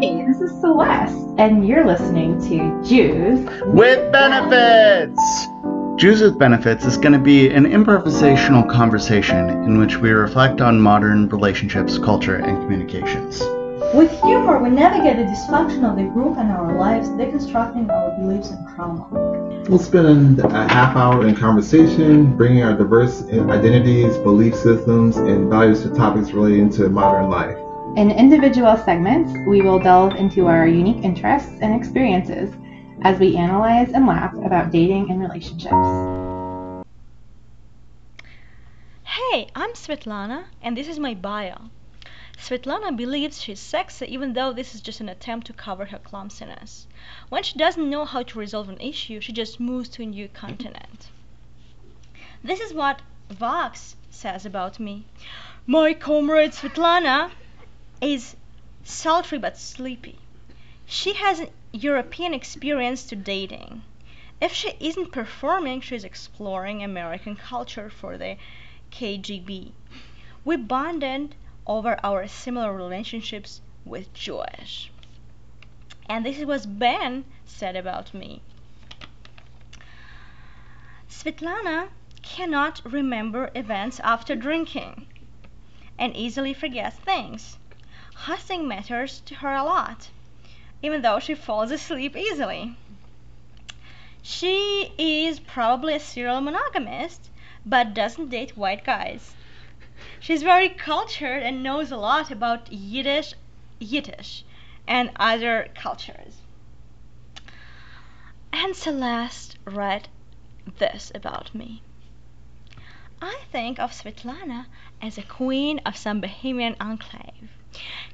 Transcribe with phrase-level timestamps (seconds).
[0.00, 5.20] Hey, this is Celeste, and you're listening to Jews with Benefits!
[5.96, 10.80] Jews with Benefits is going to be an improvisational conversation in which we reflect on
[10.80, 13.40] modern relationships, culture, and communications.
[13.92, 18.50] With humor, we navigate the dysfunction of the group and our lives, deconstructing our beliefs
[18.50, 19.64] and trauma.
[19.68, 25.82] We'll spend a half hour in conversation, bringing our diverse identities, belief systems, and values
[25.82, 27.58] to topics relating to modern life.
[27.96, 32.54] In individual segments, we will delve into our unique interests and experiences
[33.02, 35.74] as we analyze and laugh about dating and relationships.
[39.04, 41.70] Hey, I'm Svetlana, and this is my bio.
[42.36, 46.86] Svetlana believes she's sexy even though this is just an attempt to cover her clumsiness.
[47.30, 50.28] When she doesn't know how to resolve an issue, she just moves to a new
[50.28, 51.08] continent.
[52.44, 55.04] This is what Vox says about me.
[55.66, 57.32] My comrade Svetlana
[58.00, 58.36] is
[58.84, 60.18] sultry but sleepy.
[60.86, 63.82] She has an European experience to dating.
[64.40, 68.36] If she isn't performing, she's exploring American culture for the
[68.92, 69.72] KGB.
[70.44, 71.34] We bonded
[71.66, 74.90] over our similar relationships with Jewish.
[76.08, 78.40] And this is what Ben said about me.
[81.10, 81.88] Svetlana
[82.22, 85.06] cannot remember events after drinking
[85.98, 87.58] and easily forgets things.
[88.22, 90.10] Hosting matters to her a lot,
[90.82, 92.76] even though she falls asleep easily.
[94.22, 97.30] She is probably a serial monogamist,
[97.64, 99.34] but doesn't date white guys.
[100.18, 103.34] She's very cultured and knows a lot about Yiddish,
[103.78, 104.44] Yiddish,
[104.86, 106.42] and other cultures.
[108.52, 110.08] And Celeste read
[110.78, 111.82] this about me.
[113.22, 114.66] I think of Svetlana
[115.00, 117.48] as a queen of some bohemian enclave.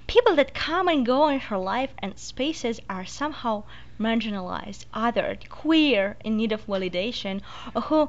[0.09, 3.63] People that come and go in her life and spaces are somehow
[4.01, 7.41] marginalized, othered, queer, in need of validation,
[7.75, 8.09] or who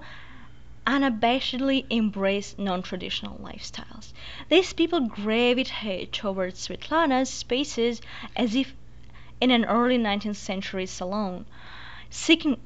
[0.88, 4.12] unabashedly embrace non-traditional lifestyles.
[4.50, 8.02] These people gravitate towards Svetlana's spaces
[8.36, 8.74] as if
[9.40, 11.46] in an early 19th century salon,
[12.10, 12.60] seeking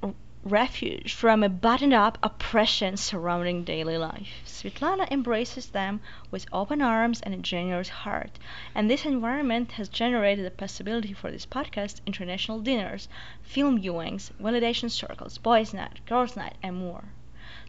[0.44, 4.42] refuge from a buttoned-up oppression surrounding daily life.
[4.46, 6.00] Svetlana embraces them
[6.32, 8.40] with open arms and a generous heart,
[8.74, 13.10] and this environment has generated the possibility for this podcast, international dinners,
[13.44, 17.04] film viewings, validation circles, boys' night, girls' night, and more.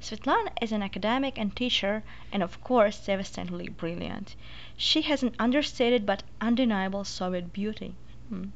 [0.01, 4.37] Svetlana is an academic and teacher, and of course devastatingly brilliant.
[4.77, 7.95] She has an understated but undeniable Soviet beauty.
[8.29, 8.51] Hmm.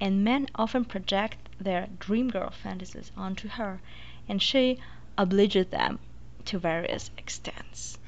[0.00, 3.80] And men often project their dream girl fantasies onto her,
[4.28, 4.78] and she
[5.16, 5.98] obliges them
[6.44, 7.98] to various extents.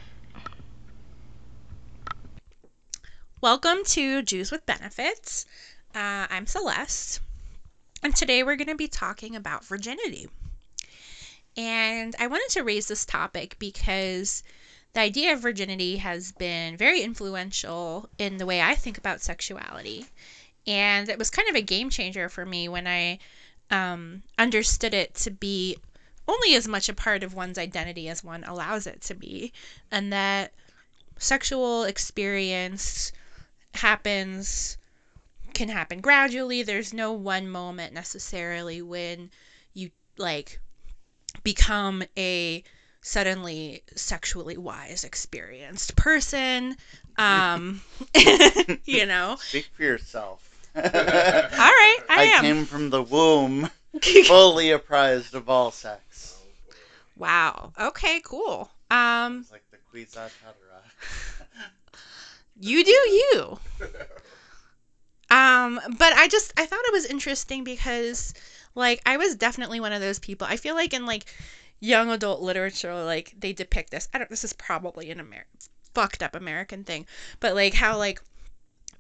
[3.41, 5.47] Welcome to Jews with Benefits.
[5.95, 7.21] Uh, I'm Celeste,
[8.03, 10.29] and today we're going to be talking about virginity.
[11.57, 14.43] And I wanted to raise this topic because
[14.93, 20.07] the idea of virginity has been very influential in the way I think about sexuality.
[20.67, 23.19] And it was kind of a game changer for me when I
[23.71, 25.77] um, understood it to be
[26.27, 29.53] only as much a part of one's identity as one allows it to be.
[29.91, 30.53] And that
[31.19, 33.13] sexual experience
[33.75, 34.77] happens,
[35.55, 36.63] can happen gradually.
[36.63, 39.31] There's no one moment necessarily when
[39.75, 40.61] you like
[41.43, 42.63] become a
[43.03, 46.77] suddenly sexually wise experienced person
[47.17, 47.81] um
[48.85, 53.71] you know speak for yourself all right i, I am came from the womb
[54.27, 56.39] fully apprised of all sex
[57.17, 60.31] wow okay cool um it's like the Kwisatz
[62.61, 63.59] you do you
[65.31, 68.35] um but i just i thought it was interesting because
[68.75, 70.47] like I was definitely one of those people.
[70.49, 71.25] I feel like in like
[71.81, 74.09] young adult literature, like they depict this.
[74.15, 74.31] I don't.
[74.31, 75.59] This is probably an American
[75.95, 77.07] fucked up American thing,
[77.41, 78.21] but like how like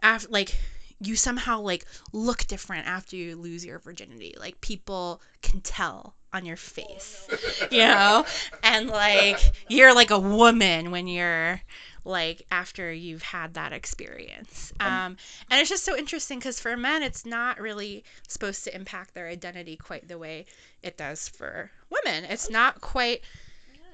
[0.02, 0.58] after like
[1.00, 4.34] you somehow like look different after you lose your virginity.
[4.38, 7.28] Like people can tell on your face,
[7.72, 8.24] you know,
[8.62, 11.60] and like you're like a woman when you're
[12.04, 14.72] like after you've had that experience.
[14.80, 15.16] Um,
[15.50, 19.28] and it's just so interesting because for men, it's not really supposed to impact their
[19.28, 20.46] identity quite the way
[20.82, 22.24] it does for women.
[22.24, 23.22] It's not quite.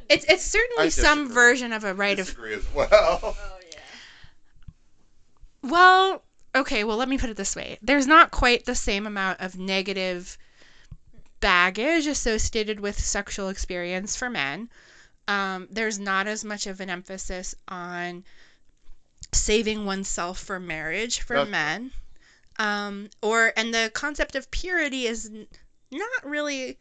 [0.09, 2.29] It's it's certainly some version of a rite of.
[2.29, 3.21] as well.
[3.23, 3.79] Oh yeah.
[5.63, 6.23] Well,
[6.57, 6.85] okay.
[6.85, 10.37] Well, let me put it this way: there's not quite the same amount of negative
[11.41, 14.69] baggage associated with sexual experience for men
[15.29, 18.25] um, there's not as much of an emphasis on
[19.33, 21.93] saving oneself for marriage for That's- men.
[22.59, 25.47] Um, or and the concept of purity is n-
[25.91, 26.79] not really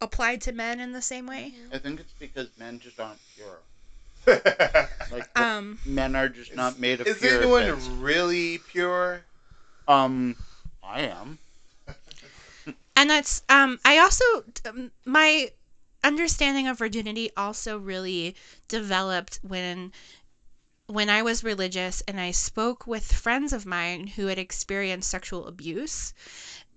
[0.00, 1.52] applied to men in the same way.
[1.72, 3.58] I think it's because men just aren't pure.
[4.26, 7.88] Is Like Um, men are just not made of pure anyone things.
[7.88, 9.22] really pure?
[9.86, 10.36] Um,
[10.82, 11.38] I am.
[12.96, 14.24] and that's um i also
[14.66, 15.50] um, my
[16.02, 18.34] understanding of virginity also really
[18.68, 19.92] developed when
[20.86, 25.46] when i was religious and i spoke with friends of mine who had experienced sexual
[25.46, 26.12] abuse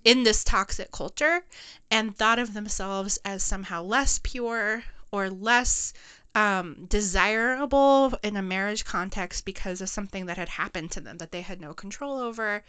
[0.04, 1.44] in this toxic culture
[1.92, 5.94] and thought of themselves as somehow less pure or less
[6.38, 11.32] um, desirable in a marriage context because of something that had happened to them that
[11.32, 12.64] they had no control over,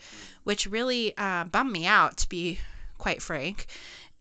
[0.45, 2.59] which really uh, bummed me out, to be
[2.97, 3.67] quite frank,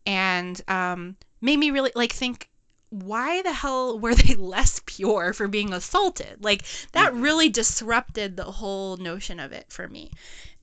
[0.06, 2.50] and um, made me really like think.
[2.90, 6.42] Why the hell were they less pure for being assaulted?
[6.42, 6.64] Like
[6.94, 10.12] that really disrupted the whole notion of it for me.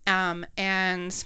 [0.07, 1.25] Um, and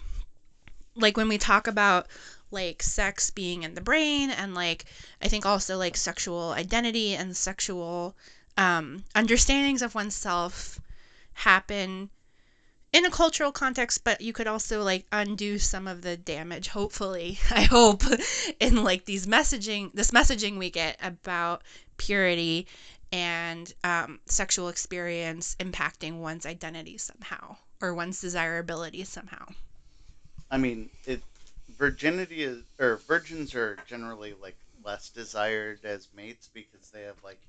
[0.96, 2.08] like when we talk about
[2.50, 4.84] like sex being in the brain and like
[5.22, 8.14] I think also like sexual identity and sexual
[8.56, 10.80] um, understandings of oneself
[11.34, 12.10] happen
[12.92, 17.38] in a cultural context, but you could also like undo some of the damage, hopefully,
[17.50, 18.02] I hope,
[18.60, 21.62] in like these messaging, this messaging we get about
[21.96, 22.66] purity
[23.12, 29.46] and um, sexual experience impacting one's identity somehow or one's desirability somehow.
[30.50, 31.22] I mean, it
[31.78, 37.40] virginity is or virgins are generally like less desired as mates because they have like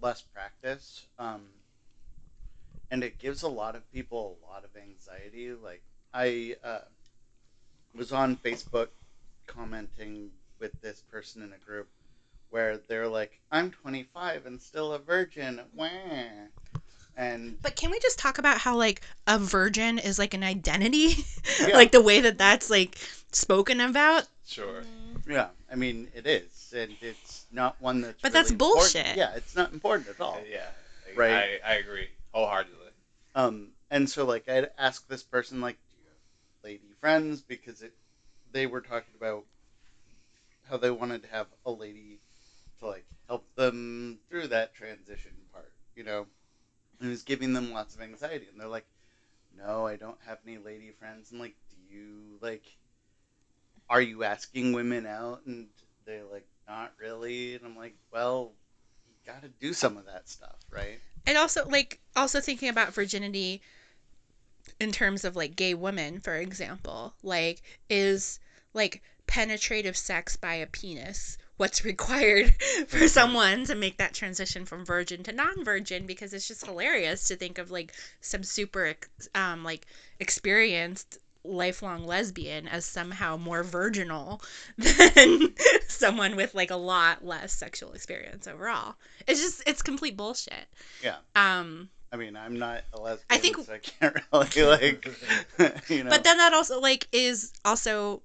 [0.00, 1.06] less practice.
[1.18, 1.46] Um,
[2.90, 5.52] and it gives a lot of people a lot of anxiety.
[5.52, 5.82] Like
[6.12, 6.80] I uh,
[7.94, 8.88] was on Facebook
[9.46, 11.88] commenting with this person in a group
[12.50, 15.60] where they're like, "I'm 25 and still a virgin,".
[17.16, 21.16] And But can we just talk about how like a virgin is like an identity?
[21.60, 21.76] Yeah.
[21.76, 22.96] like the way that that's like
[23.30, 24.26] spoken about?
[24.46, 24.82] Sure.
[25.28, 28.20] yeah, I mean it is, and it's not one that's.
[28.22, 28.94] But that's really important.
[28.94, 29.16] bullshit.
[29.16, 30.40] Yeah, it's not important at all.
[30.50, 30.64] Yeah.
[30.66, 31.60] I- Right.
[31.64, 32.90] I, I agree wholeheartedly.
[33.36, 37.40] Um, and so like I'd ask this person like, do you have lady friends?
[37.42, 37.92] Because it,
[38.52, 39.44] they were talking about
[40.68, 42.18] how they wanted to have a lady
[42.80, 46.26] to like help them through that transition part, you know, and
[47.00, 48.46] it was giving them lots of anxiety.
[48.50, 48.86] And they're like,
[49.56, 51.30] no, I don't have any lady friends.
[51.30, 52.64] And like, do you like,
[53.88, 55.42] are you asking women out?
[55.46, 55.68] And
[56.06, 57.54] they're like, not really.
[57.54, 58.52] And I'm like, well,
[59.06, 60.98] you got to do some of that stuff, right?
[61.26, 63.62] And also like also thinking about virginity
[64.80, 68.40] in terms of like gay women, for example, like is
[68.72, 72.52] like penetrative sex by a penis what's required
[72.88, 77.36] for someone to make that transition from virgin to non-virgin because it's just hilarious to
[77.36, 78.94] think of like some super
[79.34, 79.86] um like
[80.20, 84.40] experienced lifelong lesbian as somehow more virginal
[84.78, 85.54] than
[85.88, 88.94] someone with like a lot less sexual experience overall.
[89.26, 90.66] It's just it's complete bullshit.
[91.02, 91.16] Yeah.
[91.36, 96.04] Um I mean, I'm not a lesbian, I think- so I can't really like, you
[96.04, 96.10] know.
[96.10, 98.22] But then that also like is also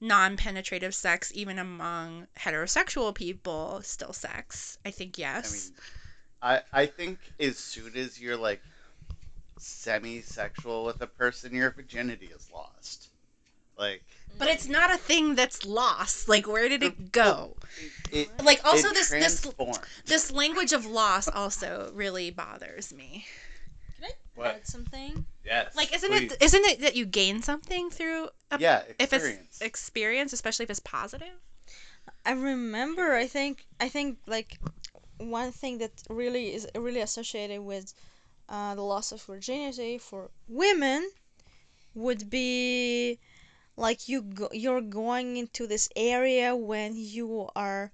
[0.00, 4.78] non-penetrative sex even among heterosexual people still sex.
[4.84, 5.70] I think I yes.
[5.70, 5.76] mean,
[6.42, 8.60] I I think as soon as you're like
[9.58, 13.08] semi-sexual with a person, your virginity is lost.
[13.76, 14.02] Like
[14.38, 16.28] but it's not a thing that's lost.
[16.28, 17.56] Like where did it go?
[18.12, 18.28] it.
[18.42, 19.46] Like also it this this
[20.06, 23.26] this language of loss also really bothers me.
[24.38, 24.54] What?
[24.54, 25.26] Add something.
[25.44, 25.74] Yes.
[25.74, 26.32] Like isn't please.
[26.32, 29.46] it isn't it that you gain something through a, yeah, if experience.
[29.50, 31.34] it's experience, especially if it's positive?
[32.24, 33.14] I remember.
[33.14, 33.66] I think.
[33.80, 34.58] I think like
[35.18, 37.92] one thing that really is really associated with
[38.48, 41.10] uh, the loss of virginity for women
[41.94, 43.18] would be
[43.76, 47.90] like you go, you're going into this area when you are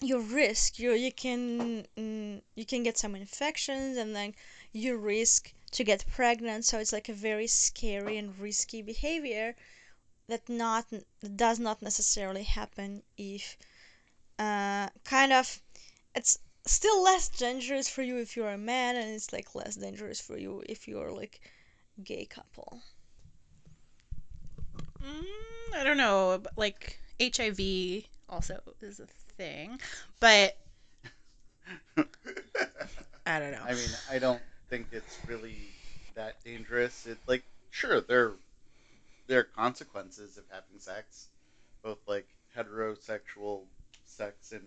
[0.00, 4.32] you risk you you can mm, you can get some infections and then
[4.78, 9.54] you risk to get pregnant so it's like a very scary and risky behavior
[10.28, 13.56] that not that does not necessarily happen if
[14.38, 15.60] uh, kind of
[16.14, 20.20] it's still less dangerous for you if you're a man and it's like less dangerous
[20.20, 21.40] for you if you're like
[22.04, 22.80] gay couple
[25.02, 26.40] Mm, I don't know.
[26.42, 29.06] but, Like HIV also is a
[29.36, 29.78] thing,
[30.20, 30.56] but
[33.26, 33.62] I don't know.
[33.64, 35.56] I mean, I don't think it's really
[36.14, 37.06] that dangerous.
[37.06, 38.32] It like sure there
[39.26, 41.28] there are consequences of having sex,
[41.82, 43.62] both like heterosexual
[44.06, 44.62] sex and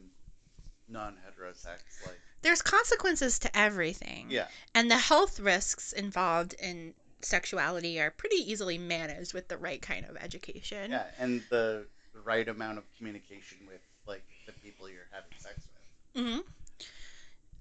[0.88, 2.06] non-heterosex.
[2.06, 4.28] Like There's consequences to everything.
[4.30, 9.82] yeah, And the health risks involved in sexuality are pretty easily managed with the right
[9.82, 10.92] kind of education.
[10.92, 11.86] Yeah, and the
[12.24, 15.56] right amount of communication with like the people you're having sex
[16.16, 16.26] with.
[16.26, 16.40] hmm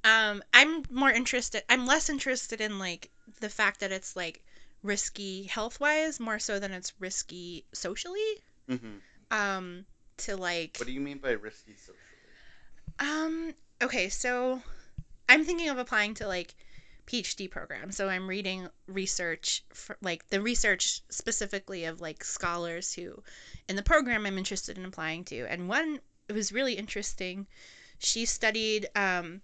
[0.04, 1.62] Um, I'm more interested.
[1.68, 4.42] I'm less interested in like the fact that it's like
[4.82, 8.42] risky health wise, more so than it's risky socially.
[8.68, 8.98] hmm
[9.30, 9.84] Um,
[10.18, 10.76] to like.
[10.78, 11.96] What do you mean by risky socially?
[12.98, 14.62] Um, okay, so
[15.28, 16.54] I'm thinking of applying to like
[17.06, 17.96] PhD programs.
[17.96, 23.22] So I'm reading research for like the research specifically of like scholars who
[23.68, 25.46] in the program I'm interested in applying to.
[25.46, 27.46] And one it was really interesting.
[27.98, 29.40] She studied um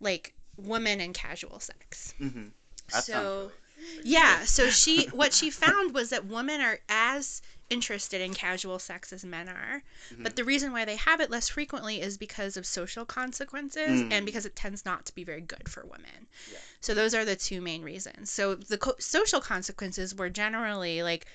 [0.00, 2.14] like women and casual sex.
[2.18, 2.48] hmm
[2.92, 8.20] That so really yeah, so she what she found was that women are as interested
[8.20, 9.82] in casual sex as men are.
[10.14, 10.22] Mhm.
[10.22, 14.12] But the reason why they have it less frequently is because of social consequences Mm.
[14.12, 16.26] and because it tends not to be very good for women.
[16.50, 16.58] Yeah.
[16.80, 18.30] So those are the two main reasons.
[18.30, 21.26] So the co- social consequences were generally like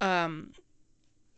[0.00, 0.52] um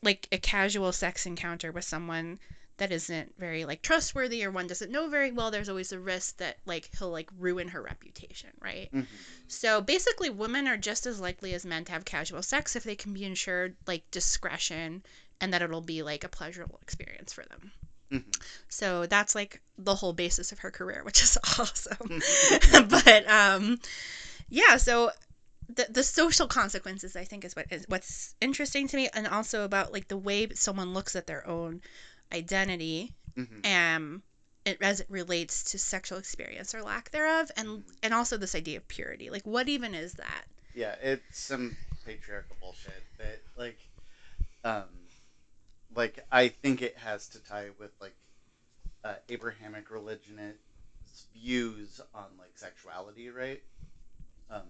[0.03, 2.39] like a casual sex encounter with someone
[2.83, 6.37] that isn't very like trustworthy or one doesn't know very well there's always a risk
[6.39, 9.07] that like he'll like ruin her reputation right Mhm.
[9.47, 12.97] so basically, women are just as likely as men to have casual sex if they
[12.97, 15.03] can be ensured like discretion
[15.41, 17.73] and that it'll be like a pleasurable experience for them.
[18.11, 18.35] Mhm.
[18.69, 21.97] So that's like the whole basis of her career, which is awesome.
[22.09, 22.89] Mm-hmm.
[23.05, 23.79] but um,
[24.49, 25.11] yeah, so
[25.75, 29.65] the the social consequences I think is what is what's interesting to me, and also
[29.65, 31.81] about like the way someone looks at their own
[32.33, 33.65] identity Mhm.
[33.65, 34.23] um
[34.65, 38.79] it, as it relates to sexual experience or lack thereof and and also this idea
[38.79, 43.79] of purity like what even is that Yeah, it's some patriarchal bullshit that like
[44.65, 44.89] um
[45.95, 48.15] like I think it has to tie with like
[49.05, 50.57] uh, Abrahamic religion's
[51.35, 53.61] views on like sexuality, right?
[54.51, 54.67] Um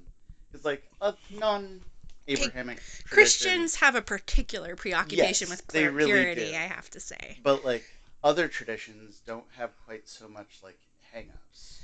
[0.53, 1.83] it's like a non
[2.29, 2.79] Abrahamic
[3.11, 6.57] christians have a particular preoccupation Yes, with clear really purity do.
[6.57, 7.85] i have to say but like
[8.25, 10.79] other traditions don't have quite so much like
[11.13, 11.81] hang-ups.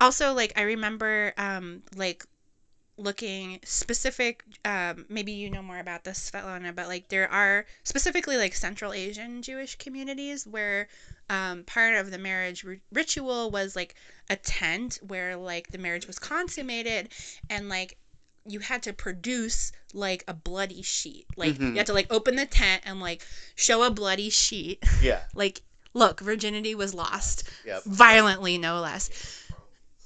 [0.00, 2.24] also like i remember um like
[2.96, 8.36] looking specific um maybe you know more about this Svetlana, but like there are specifically
[8.36, 10.86] like central asian jewish communities where
[11.30, 13.94] um part of the marriage ri- ritual was like
[14.28, 17.08] a tent where like the marriage was consummated
[17.48, 17.96] and like
[18.46, 21.70] you had to produce like a bloody sheet like Mhm.
[21.72, 25.20] you had to like open the tent and like show a bloody sheet Yeah.
[25.34, 27.82] like look virginity was lost Yep.
[27.84, 29.10] violently no less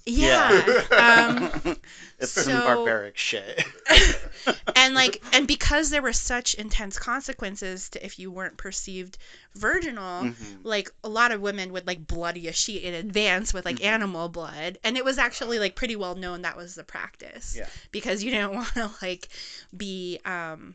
[0.06, 1.76] yeah, um
[2.18, 3.64] it's some barbaric shit.
[4.76, 9.16] and like and because there were such intense consequences to if you weren't perceived
[9.54, 10.58] virginal Mhm.
[10.62, 13.84] like a lot of women would like bloody a sheet in advance with like Mhm.
[13.86, 17.68] animal blood and it was actually like pretty well known that was the practice Yeah.
[17.90, 19.28] because you didn't want to like
[19.76, 20.74] be um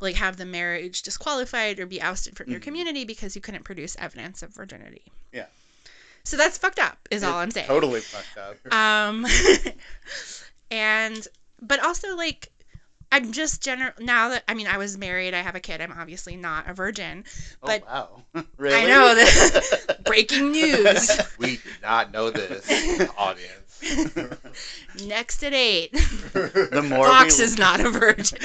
[0.00, 2.64] like have the marriage disqualified or be ousted from your Mhm.
[2.64, 5.46] community because you couldn't produce evidence of virginity Yeah.
[6.28, 8.72] So that's fucked up is all i'm saying Totally fucked up.
[8.74, 9.26] um
[10.70, 11.26] and
[11.62, 12.50] but also like
[13.10, 15.92] i'm just general now that i mean i was married i have a kid i'm
[15.92, 17.24] obviously not a virgin
[17.62, 18.44] but oh wow.
[18.58, 18.76] really?
[18.76, 22.68] I know that- breaking news We did not know this,
[23.16, 23.54] audience.
[25.06, 27.44] next at eight the more fox we...
[27.44, 28.38] is not a virgin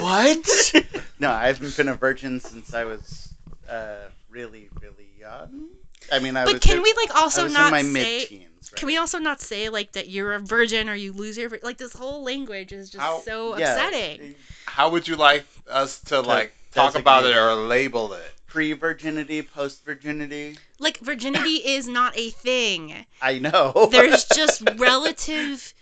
[0.00, 0.74] What?
[1.18, 3.32] no, I haven't been a virgin since I was
[3.68, 5.68] uh, really, really young.
[6.12, 6.62] I mean, I but was.
[6.62, 8.18] can in, we like also not in my say.
[8.30, 8.46] Right?
[8.76, 11.60] can we also not say like that you're a virgin or you lose your vir-
[11.62, 14.34] like this whole language is just How- so Yeah, upsetting
[14.66, 18.32] How would you like us to To like talk about it or label it?
[18.46, 20.56] Pre-virginity, post-virginity.
[20.78, 23.88] like virginity is not a thing I know.
[23.90, 25.72] there's just relative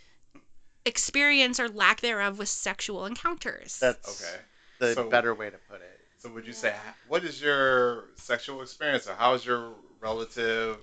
[0.87, 3.78] experience or lack thereof with sexual encounters.
[3.78, 4.40] That's Okay.
[4.78, 6.00] the So- better way to put it.
[6.18, 6.75] So would you say
[7.06, 10.78] what is your sexual experience or how is your relative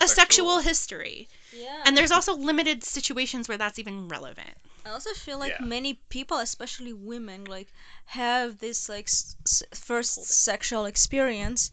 [0.00, 1.28] a sexual history.
[1.52, 1.82] Yeah.
[1.84, 4.54] And there's also limited situations where that's even relevant.
[4.84, 5.66] I also feel like Yeah.
[5.66, 7.68] many people, especially women, like
[8.06, 11.70] have this like s- s- first sexual experience,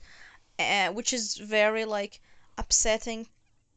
[0.60, 2.20] uh, which is very like
[2.58, 3.28] upsetting,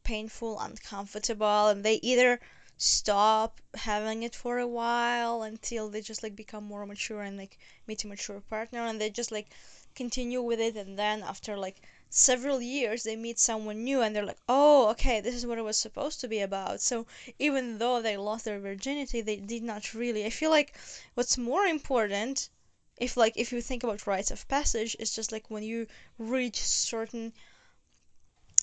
[0.03, 2.39] painful, uncomfortable, and they either
[2.77, 7.57] stop having it for a while until they just like become more mature and like
[7.87, 9.49] meet a mature partner, and they just like
[9.95, 11.81] continue with it, and then after like
[12.13, 15.63] several years they meet someone new and they're like oh okay this is what it
[15.63, 16.81] was supposed to be about.
[16.81, 17.07] So
[17.39, 20.25] even though they lost their virginity they did not really.
[20.25, 20.77] I feel like
[21.13, 22.49] what's more important
[22.97, 26.61] if like if you think about rites of passage it's just like when you reach
[26.61, 27.31] certain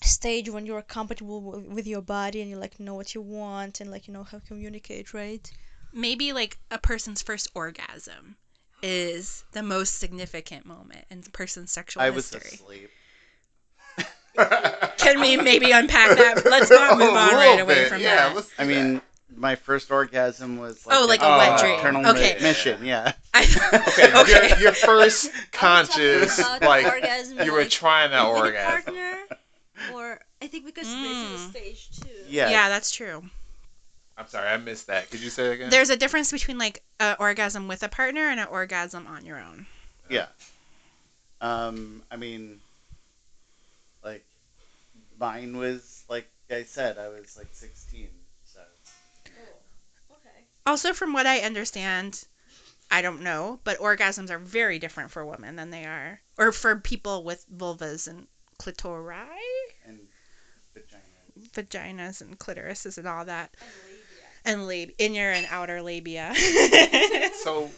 [0.03, 3.81] stage when you're compatible w- with your body and you like know what you want
[3.81, 5.51] and like you know how to communicate right?
[5.93, 8.37] Maybe like a person's first orgasm
[8.83, 12.51] is the most significant moment in the person's sexual I was history.
[12.55, 12.91] asleep.
[14.99, 16.43] Can we maybe unpack that?
[16.45, 18.37] Let's not move on right away bit, from yeah, that.
[18.37, 19.01] let's I mean,
[19.37, 21.79] my first orgasm was like Oh, like a Oh, wet dream.
[21.79, 22.39] Eternal Okay.
[22.41, 23.13] mission, yeah.
[23.35, 24.13] I, that.
[24.23, 24.49] okay.
[24.51, 28.85] Your, your first conscious, like orgasm, you were like, trying that orgasm.
[28.95, 29.19] partner,
[29.95, 31.51] or I think because this is Mm.
[31.51, 32.09] stage two.
[32.29, 32.51] Yeah.
[32.51, 33.23] Yeah, that's true.
[34.19, 35.11] I'm sorry, I missed that.
[35.11, 35.71] Could you say it again?
[35.71, 39.39] There's a difference between like an orgasm with a partner and an orgasm on your
[39.39, 39.67] own.
[40.11, 40.27] Yeah.
[41.41, 42.59] Um, I mean,
[44.03, 44.25] like,
[45.21, 48.09] mine was like I said, I was like 16,
[48.45, 48.61] so
[50.11, 50.45] Okay.
[50.67, 52.25] Also, from what I understand,
[52.91, 56.77] I don't know, but orgasms are very different for women than they are, or for
[56.77, 58.27] people with vulvas and
[58.59, 59.29] clitori,
[59.87, 60.01] and
[60.75, 61.03] vagina.
[61.53, 63.55] vaginas and clitorises and all that,
[64.45, 66.35] and lab- inner and outer labia.
[67.45, 67.71] So,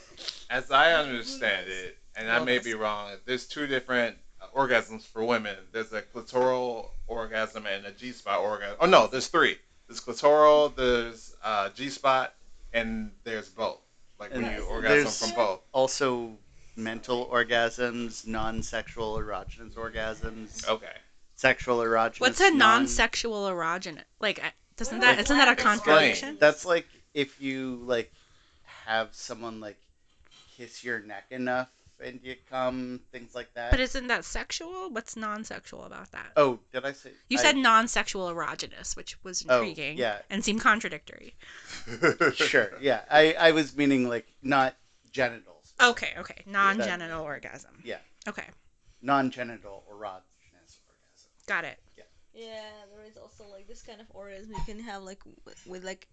[0.49, 5.23] as I understand it, and I may be wrong, there's two different uh, orgasms for
[5.25, 5.57] women.
[5.71, 8.77] There's a clitoral orgasm and a G-spot orgasm.
[8.81, 9.59] Oh no, there's three.
[9.87, 12.35] There's clitoral, there's uh, G-spot,
[12.73, 13.81] and there's both.
[14.19, 15.61] Like when you orgasm from both.
[15.73, 16.37] Also,
[16.77, 20.87] mental orgasms, non-sexual erogenous orgasms, Okay.
[21.37, 22.21] sexual erogenous.
[22.21, 24.05] What's a non- non-sexual erogenous?
[24.21, 25.79] Like, I- doesn't that isn't that a Explain.
[25.79, 26.39] contradiction?
[26.41, 28.11] That's like if you like
[28.87, 29.77] have someone like
[30.57, 31.69] kiss your neck enough
[32.03, 33.71] and you come, things like that.
[33.73, 34.89] But isn't that sexual?
[34.89, 36.33] What's non-sexual about that?
[36.35, 37.11] oh, did I say?
[37.29, 39.61] You I- said non-sexual erogenous, which was intriguing.
[39.61, 40.19] Oh, intriguing yeah.
[40.31, 41.35] and seemed contradictory.
[42.35, 42.71] sure.
[42.81, 44.75] Yeah, I I was meaning like not
[45.13, 45.75] genitals.
[45.79, 47.71] Okay, okay, non-genital orgasm.
[47.85, 47.99] Yeah.
[48.29, 48.45] Okay,
[49.03, 51.31] Non-genital erogenous orgasm.
[51.47, 51.79] got it.
[52.41, 55.85] Yeah, there is also like this kind of orgasm you can have like with, with
[55.85, 56.09] like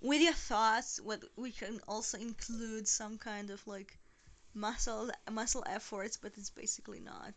[0.00, 0.98] with your thoughts.
[1.02, 3.98] What we can also include some kind of like
[4.54, 7.34] muscle muscle efforts, but it's basically not.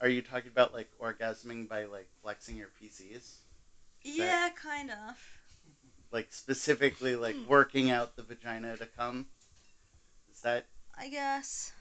[0.00, 3.26] Are you talking about like orgasming by like flexing your PCs?
[4.02, 5.16] Yeah, kind of.
[6.12, 7.48] Like specifically like hmm.
[7.48, 9.26] working out the vagina to come?
[10.32, 10.64] Is that?
[10.96, 11.72] I guess.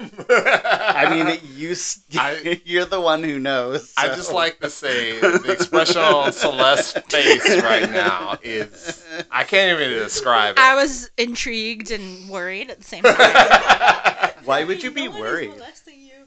[0.00, 2.16] I mean, it used.
[2.16, 3.92] I- you're the one who knows.
[3.96, 9.78] I just like to say the expression on Celeste's face right now is I can't
[9.80, 14.32] even describe I was intrigued and worried at the same time.
[14.44, 15.50] Why would you be No one worried?
[15.50, 16.26] molesting you.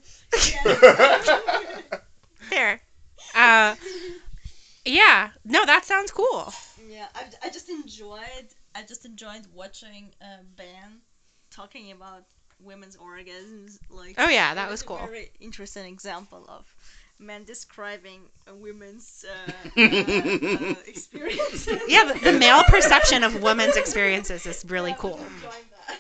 [2.50, 2.82] Fair.
[3.34, 3.76] Uh,
[4.86, 5.30] yeah.
[5.46, 6.54] No, that sounds cool.
[6.88, 11.02] Yeah, I, I just enjoyed I just enjoyed watching uh, Ben
[11.50, 12.26] talking about
[12.64, 13.78] women's orgasms.
[13.90, 14.98] Like Oh, yeah, that was a cool.
[14.98, 16.66] Very interesting example of
[17.20, 21.68] men describing a women's uh, uh, uh, experience.
[21.88, 25.12] Yeah, the, the male perception of women's experiences is really Yeah, cool.
[25.12, 26.00] was enjoying that.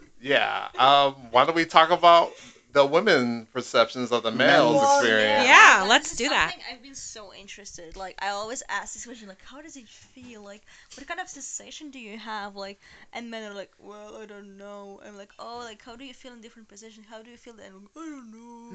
[0.20, 0.66] Yeah.
[0.76, 2.32] Um, why don't we talk about
[2.72, 5.44] the women perceptions of the male's Well, experience?
[5.44, 6.50] Yeah, That let's do that.
[6.52, 7.96] something I've been so interested.
[7.96, 10.42] Like I always ask this question, like, how does it feel?
[10.42, 10.62] Like,
[10.94, 12.56] what kind of sensation do you have?
[12.56, 12.78] Like,
[13.12, 15.00] and men are like, well, I don't know.
[15.04, 17.06] I'm like, oh, like, how do you feel in different positions?
[17.08, 17.54] How do you feel?
[17.54, 18.72] Then like, I don't know.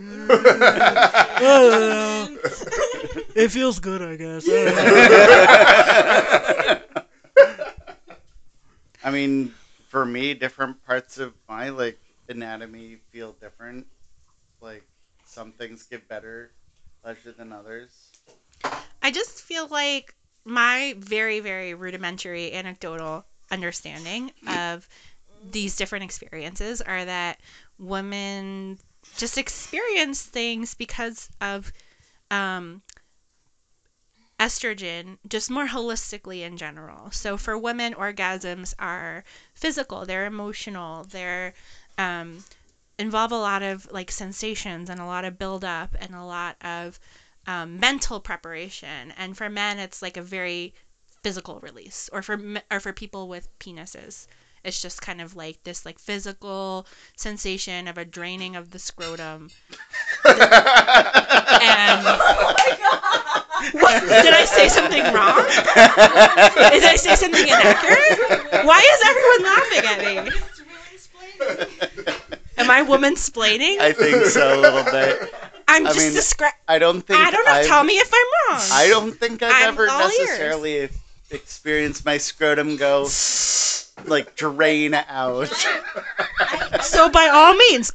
[1.38, 2.42] I don't know.
[3.36, 4.48] It feels good, I guess.
[9.04, 9.54] I mean,
[9.90, 12.00] for me, different parts of my like
[12.34, 13.86] anatomy feel different.
[14.62, 14.84] Like
[15.26, 16.52] some things give better
[17.02, 18.12] pleasure than others.
[19.02, 20.16] I just feel like
[20.46, 24.88] my very, very rudimentary anecdotal understanding of
[25.52, 27.40] these different experiences are that
[27.78, 28.80] women
[29.18, 31.72] just experience things because of
[32.32, 32.82] um,
[34.40, 37.12] estrogen just more holistically in general.
[37.12, 41.54] So for women, orgasms are physical, they're emotional, they're
[41.98, 42.44] um,
[42.98, 47.00] involve a lot of like sensations and a lot of buildup and a lot of
[47.48, 49.14] um, mental preparation.
[49.18, 50.74] And for men, it's like a very
[51.24, 52.10] physical release.
[52.14, 52.40] Or for
[52.72, 54.28] or for people with penises,
[54.64, 56.86] it's just kind of like this like physical
[57.18, 59.50] sensation of a draining of the scrotum.
[60.26, 62.54] And oh
[63.74, 65.44] what, did I say something wrong?
[66.72, 68.66] Did I say something inaccurate?
[68.66, 70.63] Why is everyone laughing at me?
[72.58, 73.80] Am I woman splaining?
[73.80, 75.34] I think so a little bit.
[75.68, 76.58] I'm I just mean, describing.
[76.68, 77.52] I don't think I don't know.
[77.52, 78.68] I've- Tell me if I'm wrong.
[78.72, 80.20] I don't think I've I'm ever all ears.
[80.20, 80.90] necessarily
[81.32, 83.08] experienced my scrotum go
[84.06, 85.52] like drain out.
[86.82, 87.92] So by all means,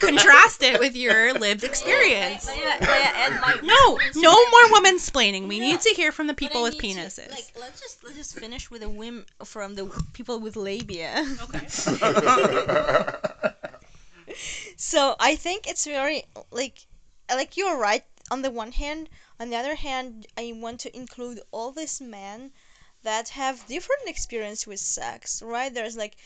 [0.00, 2.46] Contrast it with your lived experience.
[2.46, 5.46] May I, may I add No, no more woman splaining.
[5.46, 7.30] We need to hear from the people with need to- penises.
[7.30, 11.24] like, let's just let's just finish with a whim from the people with labia.
[11.42, 11.66] Okay.
[14.76, 16.86] So I think it's very like
[17.32, 19.08] like you're right on the one hand.
[19.38, 22.52] On the other hand, I want to include all these men
[23.06, 25.72] that have different experience with sex, right?
[25.72, 26.16] There's like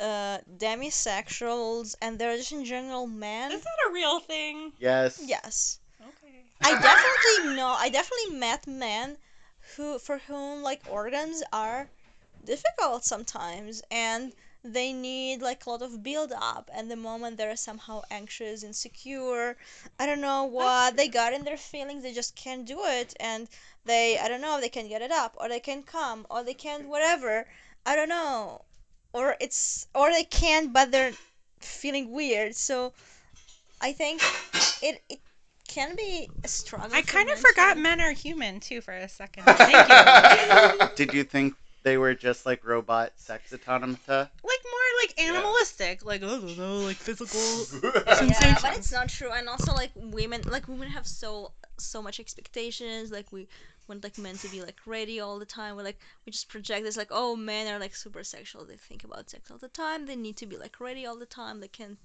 [0.00, 3.52] uh demisexuals and there's just in general men.
[3.52, 4.72] Is that a real thing?
[4.78, 5.20] Yes.
[5.34, 5.78] Yes.
[6.00, 6.36] Okay.
[6.68, 7.70] I definitely know.
[7.84, 9.16] I definitely met men
[9.76, 11.88] who, for whom like organs are
[12.44, 14.32] difficult sometimes, and
[14.64, 16.70] they need like a lot of build up.
[16.74, 19.56] And the moment they're somehow anxious, insecure,
[19.98, 23.48] I don't know what they got in their feelings, they just can't do it, and
[23.84, 26.54] they, I don't know, they can get it up, or they can come, or they
[26.54, 27.46] can't whatever.
[27.84, 28.62] I don't know,
[29.12, 31.12] or it's, or they can't, but they're
[31.60, 32.54] feeling weird.
[32.54, 32.92] So,
[33.80, 34.22] I think
[34.82, 35.20] it it
[35.66, 36.90] can be a struggle.
[36.92, 39.44] I kind of men to- forgot men are human too for a second.
[39.46, 40.88] Thank you.
[40.94, 44.30] Did you think they were just like robot sex automata?
[44.42, 47.40] like more like animalistic, like I don't know, like physical
[48.06, 49.30] Yeah, but it's not true.
[49.32, 53.10] And also, like women, like women have so so much expectations.
[53.10, 53.48] Like we
[53.88, 55.76] want like men to be like ready all the time.
[55.76, 58.64] We're like we just project this like oh men are like super sexual.
[58.64, 60.06] They think about sex all the time.
[60.06, 61.60] They need to be like ready all the time.
[61.60, 61.96] They can.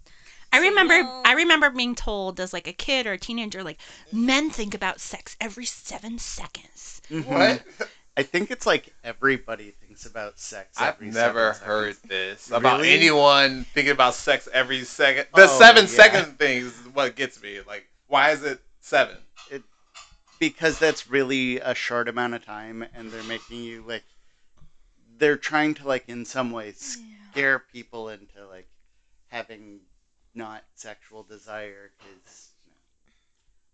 [0.52, 1.24] I remember no.
[1.26, 3.80] I remember being told as like a kid or a teenager like
[4.12, 7.02] men think about sex every 7 seconds.
[7.10, 7.20] what?
[7.28, 7.84] Mm-hmm.
[8.18, 10.76] I think it's like everybody thinks about sex.
[10.80, 12.10] I've never seven heard seconds.
[12.10, 12.94] this about Really?
[12.94, 15.28] anyone thinking about sex every second.
[15.36, 15.90] The Oh, seven yeah.
[15.90, 17.60] second thing is what gets me.
[17.68, 19.18] Like, why is it seven?
[19.52, 19.62] It,
[20.40, 24.04] because that's really a short amount of time, and they're making you like
[25.20, 26.98] they're trying to like in some ways
[27.32, 28.68] scare people into like
[29.28, 29.80] having
[30.34, 32.47] not sexual desire because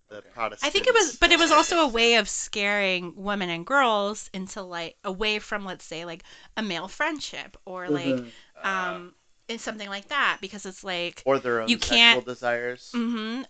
[0.09, 0.29] the Okay.
[0.33, 0.63] Protestants.
[0.63, 4.29] I think it was but it was also a way of scaring women and girls
[4.33, 6.23] into like away from let's say like
[6.57, 8.31] a male friendship or like Mhm.
[8.63, 9.15] Uh, um
[9.47, 12.91] it's something like that because it's like or their own you sexual can't- desires.
[12.93, 13.41] hmm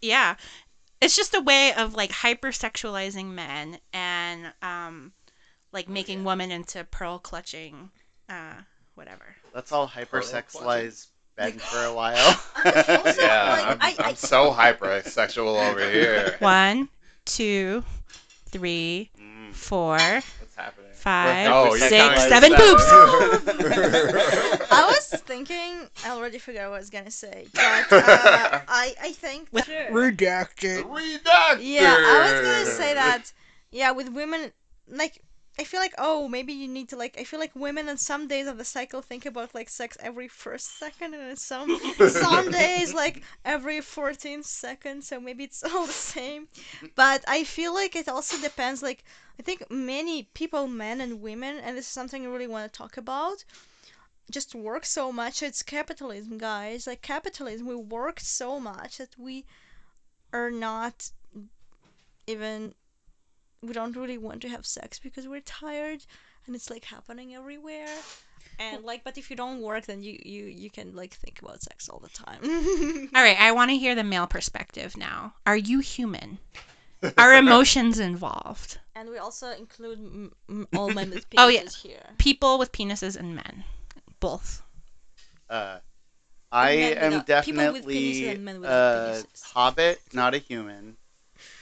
[0.00, 0.36] Yeah.
[1.00, 5.12] It's just a way of like hypersexualizing men and um
[5.72, 6.24] like making yeah.
[6.26, 7.90] women into pearl clutching
[8.28, 8.54] uh
[8.94, 9.36] whatever.
[9.54, 10.06] Let's all clutching.
[10.06, 12.16] hypersexualize Ben for a while.
[12.16, 12.40] Also,
[13.20, 16.36] yeah, like, I'm, I- I'm I- so hypersexual over here.
[16.38, 16.88] One,
[17.24, 17.82] two,
[18.46, 19.52] three, Mm.
[19.52, 20.90] four, What's happening?
[20.94, 22.76] five, Oh, you're six, seven seven.
[24.70, 25.88] I was thinking.
[26.04, 27.60] I already forgot what I was gonna say, but
[27.92, 30.84] uh, I I think with that- redacted.
[30.84, 31.58] Redacted.
[31.60, 33.32] Yeah, I was gonna say that.
[33.70, 34.52] Yeah, with women,
[34.88, 35.20] like
[35.58, 38.26] I feel like oh maybe you need to like I feel like women on some
[38.26, 42.92] days of the cycle think about like sex every first second, and some some days
[42.92, 45.06] like every 14 seconds.
[45.08, 46.48] So maybe it's all the same.
[46.96, 48.82] But I feel like it also depends.
[48.82, 49.04] Like
[49.38, 52.76] I think many people, men and women, and this is something I really want to
[52.76, 53.44] talk about.
[54.30, 55.42] Just work so much.
[55.42, 56.86] It's capitalism, guys.
[56.86, 59.44] Like capitalism, we work so much that we
[60.32, 61.10] are not
[62.26, 62.74] even
[63.66, 66.00] we don't really want to have sex because we're tired
[66.46, 67.86] and it's like happening everywhere
[68.58, 71.62] and like but if you don't work then you you you can like think about
[71.62, 72.40] sex all the time
[73.14, 75.34] All right, I want to hear the male perspective now.
[75.46, 76.38] Are you human?
[77.18, 78.78] Are emotions involved?
[78.96, 81.68] and we also include m- m- all men with penises Oh, yeah.
[81.82, 83.64] here People with penises and men,
[84.20, 84.62] both.
[85.50, 85.78] Uh,
[86.52, 90.96] I Men am without- definitely penises and men without a hobbit, not a human.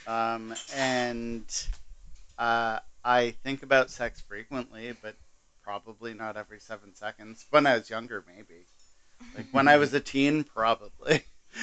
[0.06, 1.44] Um, and
[2.38, 5.16] uh, I think about sex frequently, but
[5.62, 7.46] probably not every seven seconds.
[7.50, 8.66] When I was younger, maybe.
[9.36, 11.22] Like when I was a teen, probably.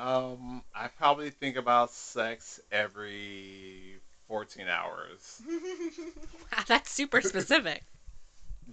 [0.00, 5.42] Um, I probably think about sex every 14 hours.
[5.46, 7.84] Wow, that's super specific.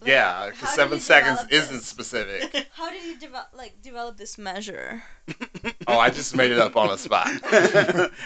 [0.05, 1.63] Yeah, because seven seconds this?
[1.63, 2.67] isn't specific.
[2.71, 5.01] how did you develop like develop this measure
[5.87, 7.29] Oh, I just made it up on the spot.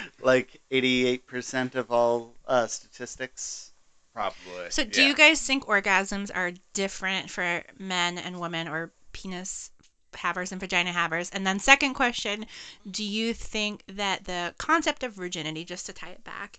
[0.22, 3.72] like 88% of all uh, statistics.
[4.12, 4.70] Probably.
[4.70, 5.08] So, do yeah.
[5.08, 9.70] you guys think orgasms are different for men and women, or penis
[10.14, 11.30] havers and vagina havers?
[11.30, 12.44] And then, second question,
[12.90, 16.58] do you think that the concept of virginity, just to tie it back,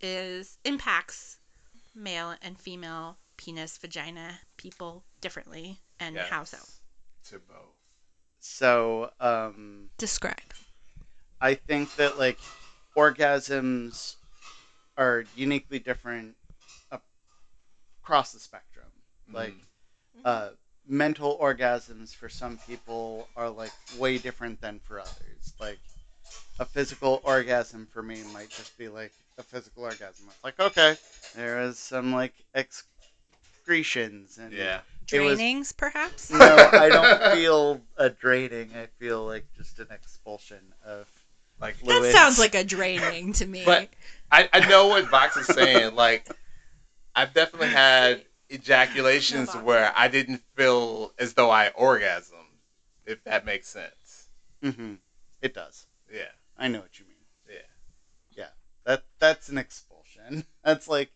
[0.00, 1.36] is impacts
[1.94, 6.58] male and female penis vagina people differently, and Yes, how so?
[7.30, 7.76] To both.
[8.40, 10.52] So, um, Describe.
[11.40, 12.38] I think that like
[12.96, 14.16] orgasms
[14.96, 16.36] are uniquely different
[18.02, 18.90] across the spectrum.
[19.32, 20.26] Like Mhm.
[20.26, 20.50] uh,
[20.86, 25.54] mental orgasms for some people are like way different than for others.
[25.58, 25.80] Like
[26.58, 30.26] a physical orgasm for me might just be like a physical orgasm.
[30.28, 30.96] It's like okay,
[31.34, 32.34] there is some like
[33.64, 34.80] excretions and Yeah.
[35.12, 36.30] It was- Drainings, perhaps.
[36.30, 36.38] no,
[36.72, 38.70] I don't feel a draining.
[38.74, 41.08] I feel like just an expulsion of
[41.60, 42.06] Like fluids.
[42.06, 43.62] That sounds like a draining to me.
[43.64, 43.88] But
[44.32, 45.94] I, I know what Vox is saying.
[45.94, 46.28] Like,
[47.14, 52.32] I've definitely had ejaculations No, where I didn't feel as though I orgasmed,
[53.06, 54.28] if that makes sense.
[54.62, 54.94] hmm
[55.42, 55.86] It does.
[56.12, 56.22] Yeah.
[56.56, 57.14] I know what you mean.
[57.48, 57.56] Yeah.
[58.36, 58.48] Yeah.
[58.86, 60.44] That that's an expulsion.
[60.64, 61.10] That's like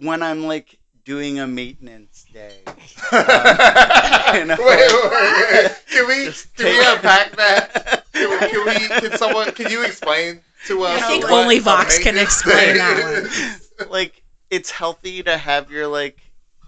[0.00, 0.78] when I'm like
[1.10, 2.54] doing a maintenance day.
[3.12, 3.18] Um,
[4.36, 5.82] you know, wait, wait, wait.
[5.90, 8.04] Can we Just can we take- unpack that?
[8.12, 9.00] Can, we, can we?
[9.08, 9.50] Can someone?
[9.52, 11.02] Can you explain to us?
[11.02, 13.72] I think only Vox can explain day that is?
[13.90, 16.20] like it's healthy to have your like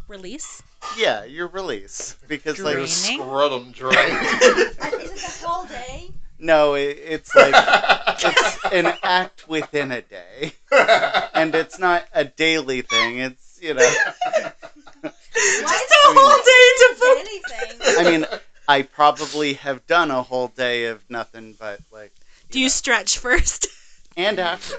[0.09, 0.63] Release.
[0.99, 2.89] yeah your release because like Draining.
[3.21, 3.95] Scrotum drain.
[3.95, 6.11] Is it the whole day?
[6.41, 7.55] no it, it's like
[8.19, 10.53] it's an act within a day
[11.35, 13.81] and it's not a daily thing it's you know
[15.03, 17.97] Just a whole day to do anything?
[17.99, 18.27] I mean
[18.69, 22.13] I probably have done a whole day of nothing but like
[22.51, 23.67] Do you stretch first?
[24.17, 24.75] and after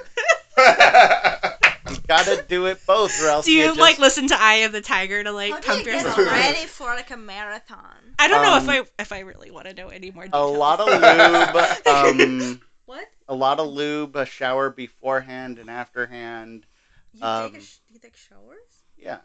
[1.89, 4.72] you gotta do it both or else Do you just, like listen to Eye of
[4.72, 6.19] the Tiger to like How do pump you get yourself?
[6.19, 6.26] up?
[6.32, 7.80] ready for like a marathon?
[8.19, 10.56] I don't know if Um, I if I really want to know any more Details.
[10.56, 13.08] a lot of lube um What?
[13.28, 16.65] a lot of lube a shower beforehand and afterhand
[17.13, 18.58] You Um, take a sh- you take showers?
[18.97, 19.17] yeah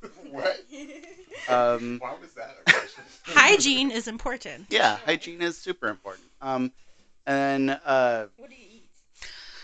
[0.30, 0.56] what?
[1.48, 3.04] um Why was that a question?
[3.26, 4.66] Hygiene is important.
[4.70, 6.72] yeah hygiene is super important um
[7.26, 8.90] and uh what do you eat?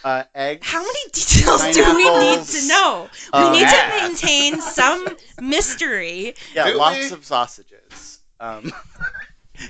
[0.04, 3.08] uh eggs How many details do we need to know?
[3.32, 3.90] Um, we need Yeah.
[3.90, 5.06] to maintain some
[5.40, 6.34] mystery.
[6.54, 7.16] yeah Do lots we?
[7.16, 8.72] of sausages um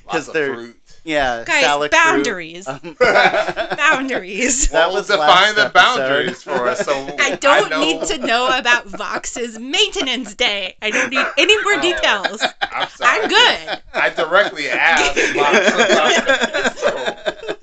[0.06, 0.80] Lots of they're- fruit.
[1.04, 2.66] Yeah Guys, salad boundaries.
[2.66, 4.68] Um, Boundaries.
[4.70, 5.72] That well, was define last the episode.
[5.74, 6.80] boundaries for us.
[6.80, 10.76] So I don't know- need to know about Vox's maintenance day.
[10.82, 11.80] I don't need any more Oh.
[11.80, 12.42] details.
[12.62, 13.20] I'm sorry.
[13.22, 13.82] I'm good.
[13.94, 17.56] I directly asked Vox about that, so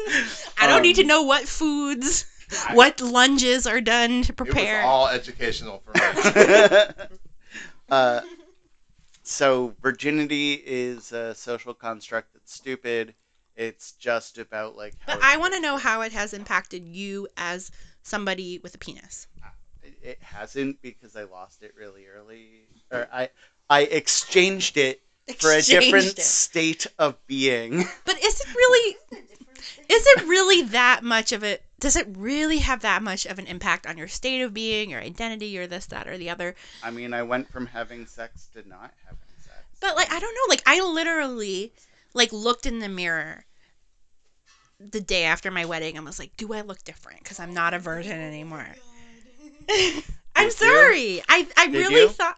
[0.59, 2.25] I don't need to Um, know what foods,
[2.67, 4.53] I- what lunges are done to prepare.
[4.53, 4.81] it was prepare.
[4.83, 7.15] all educational for me.
[7.89, 8.21] uh,
[9.23, 13.13] so virginity is a social construct that's stupid.
[13.55, 14.93] It's just about like.
[15.05, 17.71] How But I want to know how it has impacted you as
[18.03, 19.27] somebody with a penis.
[19.43, 19.47] Uh,
[19.83, 23.29] it, it hasn't because I lost it really early, or I
[23.69, 25.01] I exchanged it
[25.39, 26.21] for a Exchanged different it.
[26.21, 27.85] state of being.
[28.05, 28.97] But is it really?
[29.89, 31.63] Is it really that much of it?
[31.79, 35.01] Does it really have that much of an impact on your state of being, your
[35.01, 36.55] identity, or this, that, or the other?
[36.83, 39.57] I mean, I went from having sex to not having sex.
[39.79, 40.49] But like, I don't know.
[40.49, 41.71] Like, I literally
[42.13, 43.45] like looked in the mirror
[44.79, 47.23] the day after my wedding and was like, "Do I look different?
[47.23, 48.67] Because I'm not a virgin anymore."
[49.67, 49.67] Oh
[50.35, 50.61] I'm Did you?
[50.69, 51.21] sorry.
[51.29, 52.07] I I Did really you?
[52.07, 52.37] thought.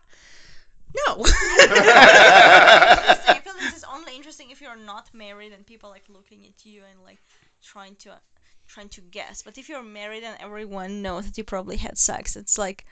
[1.07, 1.23] No.
[1.25, 6.65] I feel this is only interesting if you're not married and people like looking at
[6.65, 7.19] you and like
[7.61, 8.19] trying to
[8.67, 9.41] trying to guess.
[9.41, 12.85] But if you're married and everyone knows that you probably had sex, it's like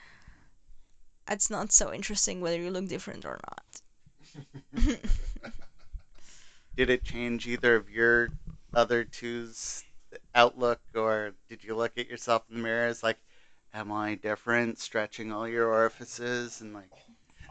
[1.28, 3.82] it's not so interesting whether you look different or not.
[6.76, 8.30] Did it change either of your
[8.74, 9.84] other two's
[10.34, 13.18] outlook, or did you look at yourself in the mirror as like,
[13.74, 16.90] "Am I different?" Stretching all your orifices and like.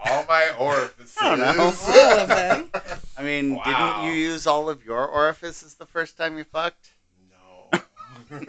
[0.04, 1.16] All my orifices.
[1.22, 1.64] I don't know.
[1.66, 2.70] All of them.
[3.18, 3.64] I mean, Wow.
[3.64, 6.94] didn't you use all of your orifices the first time you fucked?
[7.30, 7.80] No.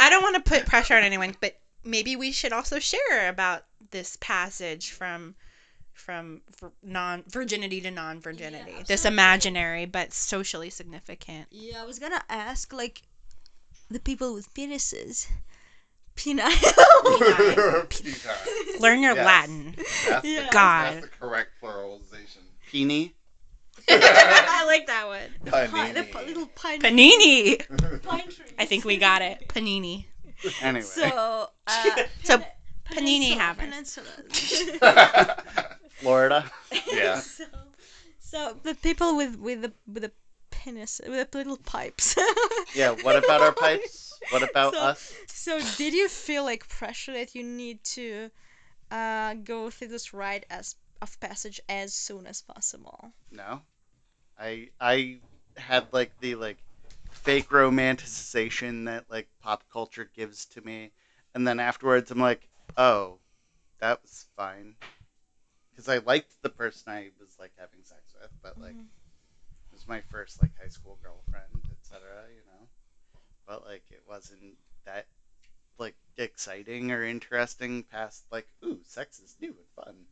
[0.00, 3.64] I don't want to put pressure on anyone, but maybe we should also share about
[3.90, 5.36] this passage from
[5.94, 6.42] from
[6.82, 8.72] non virginity to non virginity.
[8.76, 11.46] Yeah, this imaginary but socially significant.
[11.50, 13.02] Yeah, I was gonna ask like
[13.90, 15.26] the people with penises.
[16.16, 16.38] Peni.
[17.88, 18.36] Peacock.
[18.80, 19.26] Learn your Yes.
[19.26, 19.74] Latin.
[20.08, 20.94] That's the, God.
[20.94, 22.42] That's the correct pluralization.
[22.70, 23.14] Peenie?
[23.88, 25.50] I like that one.
[25.50, 26.12] Pi- the Panini.
[26.12, 28.02] pi- little pine, Panini.
[28.02, 28.52] pine trees.
[28.58, 29.48] I think we got it.
[29.48, 30.04] Panini.
[30.62, 30.82] Anyway.
[30.82, 32.46] So, uh, So, pen-
[32.92, 34.78] panini peninsula- havers.
[34.80, 35.42] peninsula.
[36.04, 36.50] Florida?
[36.92, 37.20] yeah.
[37.20, 37.44] So,
[38.20, 40.12] so the people with with the with the
[40.50, 42.14] penis with the little pipes.
[42.74, 44.12] Yeah, what about our pipes?
[44.30, 45.14] What about So- us?
[45.28, 48.30] So did you feel like pressure that you need to
[48.90, 53.12] uh, go through this rite as of passage as soon as possible?
[53.30, 53.62] No.
[54.38, 55.20] I I
[55.56, 56.58] had like the like
[57.12, 60.90] fake romanticization that like pop culture gives to me.
[61.34, 63.18] And then afterwards I'm like, "Oh,
[63.78, 64.74] that was fine."
[65.74, 68.88] Because I liked the person I was like having sex with, but like Mhm.
[69.70, 72.26] it was my first like high school girlfriend, etc.
[72.30, 72.68] You know,
[73.46, 74.56] but like it wasn't
[74.86, 75.06] that
[75.78, 80.06] like exciting or interesting past like ooh, sex is new and fun.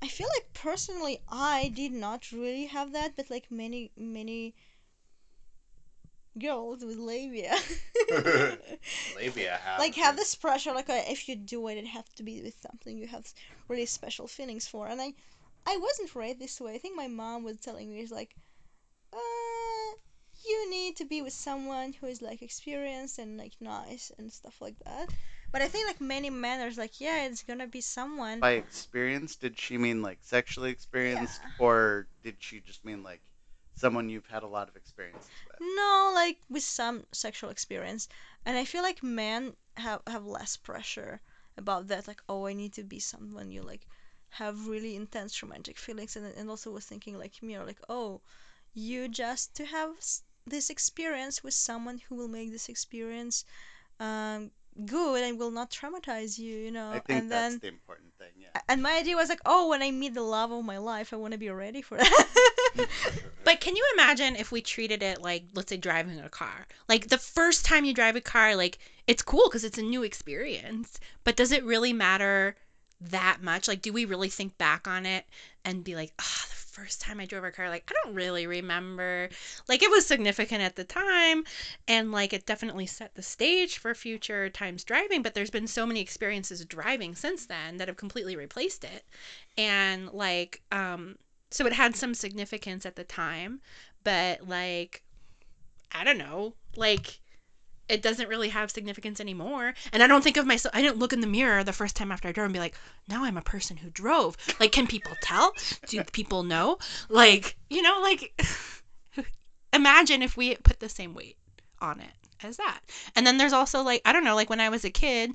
[0.00, 4.54] I feel like personally I did not really have that, but like many many
[6.38, 7.54] girls with labia.
[9.16, 12.22] Labia have like have this pressure like uh, if you do it it has to
[12.22, 13.26] be with something you have
[13.68, 14.88] really special feelings for.
[14.88, 15.12] And i
[15.66, 16.74] i wasn't raised this way.
[16.74, 18.34] I think my mom was telling me is like
[19.12, 19.90] uh
[20.46, 24.56] you need to be with someone who is like experienced and like nice and stuff
[24.60, 25.08] like that.
[25.52, 29.36] But i think like many men are like yeah it's gonna be someone By experience,
[29.36, 33.22] did she mean like sexually experienced, or did she just mean like
[33.74, 35.56] someone you've had a lot of experience with?
[35.60, 38.08] No, like with some sexual experience,
[38.44, 41.20] and I feel like men have have less pressure
[41.56, 42.08] about that.
[42.08, 43.86] Like, oh, I need to be someone you like
[44.30, 48.20] have really intense romantic feelings, and and also was thinking like me, or like, oh,
[48.74, 49.90] you just to have
[50.46, 53.44] this experience with someone who will make this experience
[54.00, 54.50] um
[54.86, 56.90] good and will not traumatize you, you know.
[56.90, 58.30] I think and that's then the important thing.
[58.38, 58.60] Yeah.
[58.68, 61.16] and my idea was like, oh, when I meet the love of my life, I
[61.16, 62.50] want to be ready for that.
[63.44, 66.66] But can you imagine if we treated it like, let's say, driving a car?
[66.88, 70.02] Like the first time you drive a car, like it's cool because it's a new
[70.02, 70.98] experience.
[71.24, 72.56] But does it really matter
[73.00, 73.68] that much?
[73.68, 75.26] Like, do we really think back on it
[75.64, 78.46] and be like, ah, the first time I drove a car, like I don't really
[78.46, 79.28] remember.
[79.68, 81.44] Like it was significant at the time,
[81.86, 85.22] and like it definitely set the stage for future times driving.
[85.22, 89.04] But there's been so many experiences driving since then that have completely replaced it,
[89.58, 91.16] and like um
[91.54, 93.60] so it had some significance at the time
[94.02, 95.02] but like
[95.92, 96.54] i don't know.
[96.76, 97.20] Like
[97.88, 99.74] it doesn't really have significance anymore.
[99.92, 102.10] And i don't think of myself i didn't look in the mirror the first time
[102.10, 102.74] after i drove and be like
[103.08, 104.36] now i'm a person who drove.
[104.58, 105.52] Like can people tell?
[105.86, 106.78] Do people know?
[107.08, 108.40] Like you know like
[109.72, 111.38] imagine if we put the same weight
[111.80, 112.12] on it
[112.42, 112.80] as that.
[113.14, 115.30] And then there's also like i don't know like when i was a kid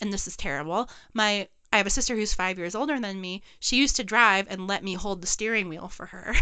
[0.00, 3.42] and this is terrible my I have a sister who's five years older than me.
[3.58, 6.34] She used to drive and let me hold the steering wheel for her.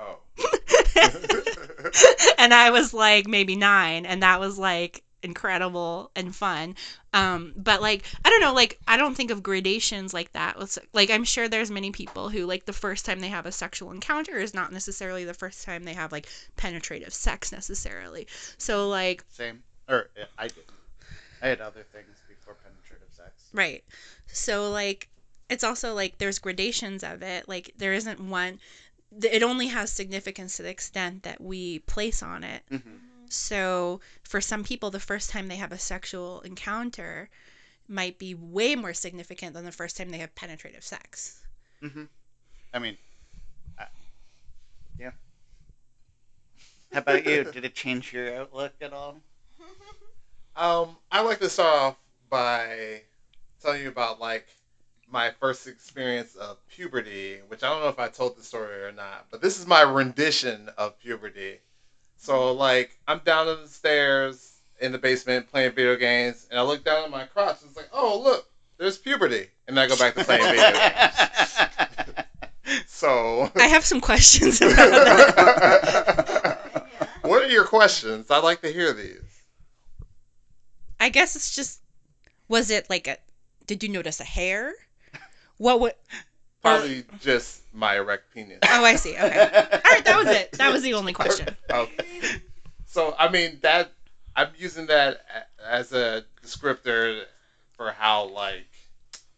[0.00, 0.18] Oh.
[2.38, 6.76] and I was like maybe nine, and that was like incredible and fun.
[7.12, 10.58] Um, but like I don't know, like I don't think of gradations like that.
[10.58, 13.52] With, like I'm sure there's many people who like the first time they have a
[13.52, 18.26] sexual encounter is not necessarily the first time they have like penetrative sex necessarily.
[18.58, 19.62] So like Same.
[19.88, 20.70] Or yeah, I didn't.
[21.42, 22.23] I had other things before penetrative sex.
[23.54, 23.84] Right.
[24.26, 25.08] So like
[25.50, 27.48] it's also like there's gradations of it.
[27.48, 28.60] Like there isn't one
[29.22, 32.62] it only has significance to the extent that we place on it.
[32.70, 32.98] hmm
[33.30, 37.30] So for some people the first time they have a sexual encounter
[37.88, 41.42] might be way more significant than the first time they have penetrative sex.
[41.82, 42.04] hmm
[42.74, 42.98] I mean,
[43.78, 43.86] I,
[44.98, 45.12] yeah.
[46.92, 47.44] How about you?
[47.52, 49.22] Did it change your outlook at all?
[50.56, 51.96] Um, I like to start off
[52.28, 53.02] by
[53.64, 54.46] telling you about like
[55.10, 58.92] my first experience of puberty, which I don't know if I told the story or
[58.92, 61.60] not, but this is my rendition of puberty.
[62.16, 66.62] So like I'm down on the stairs in the basement playing video games, and I
[66.62, 68.46] look down at my crotch, and it's like, oh look,
[68.76, 71.68] there's puberty, and I go back to playing video games.
[72.86, 73.50] So.
[73.56, 76.86] I have some questions about that.
[77.22, 78.30] what are your questions?
[78.30, 79.42] I'd like to hear these.
[80.98, 81.80] I guess it's just
[82.48, 83.18] was it like a
[83.66, 84.74] did you notice a hair?
[85.58, 85.94] What would
[86.62, 88.58] Probably just my erect penis.
[88.66, 89.12] Oh, I see.
[89.12, 89.22] Okay.
[89.24, 90.52] All right, that was it.
[90.52, 91.54] That was the only question.
[91.70, 92.40] Okay.
[92.86, 93.92] So I mean that
[94.34, 97.24] I'm using that as a descriptor
[97.72, 98.66] for how like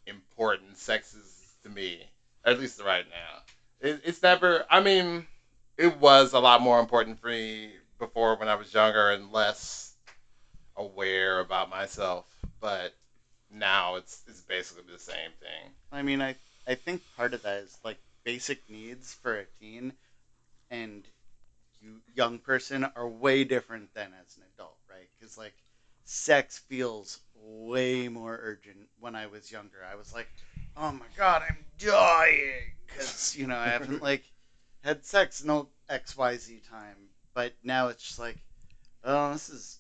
[0.07, 2.03] important sex is to me,
[2.45, 3.89] at least right now.
[3.89, 4.65] It, it's never.
[4.71, 5.27] I mean,
[5.77, 9.95] it was a lot more important for me before when I was younger and less
[10.77, 12.27] aware about myself,
[12.61, 12.95] but
[13.59, 15.73] now it's it's basically the same thing.
[15.93, 19.93] I mean, I I think part of that is like basic needs for a teen
[20.71, 21.05] and
[21.81, 25.09] you young person are way different than as an adult, right?
[25.19, 25.55] Because like
[26.05, 29.79] sex feels way more urgent when I was younger.
[29.91, 30.29] I was like,
[30.77, 34.23] oh my god, I'm dying because you know I haven't like
[34.83, 36.97] had sex no X Y Z time,
[37.35, 38.37] but now it's just like,
[39.05, 39.79] oh, this is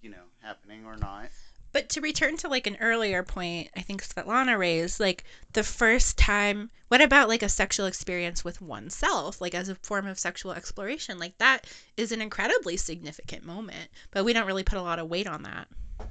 [0.00, 1.30] you know happening or not.
[1.72, 6.18] But to return to like an earlier point, I think Svetlana raised, like the first
[6.18, 10.52] time, what about like a sexual experience with oneself, like as a form of sexual
[10.52, 11.18] exploration?
[11.18, 11.66] Like that
[11.96, 15.42] is an incredibly significant moment, but we don't really put a lot of weight on
[15.44, 15.68] that.
[16.00, 16.04] uh,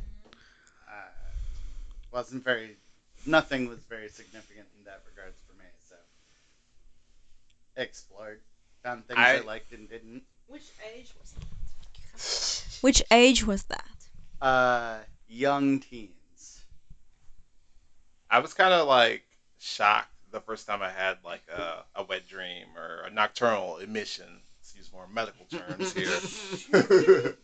[2.11, 2.75] wasn't very
[3.25, 5.65] nothing was very significant in that regards for me.
[5.87, 5.95] So
[7.75, 8.41] explored,
[8.83, 10.23] found things I- I liked and didn't.
[10.47, 12.81] Which age was that?
[12.81, 13.85] Which age was that?
[14.41, 14.99] Uh,
[15.31, 16.61] young teens.
[18.29, 19.23] I was kind of like
[19.59, 24.25] shocked the first time I had like a, a wet dream or a nocturnal emission.
[24.59, 25.93] Let's use more medical terms
[26.73, 27.35] here.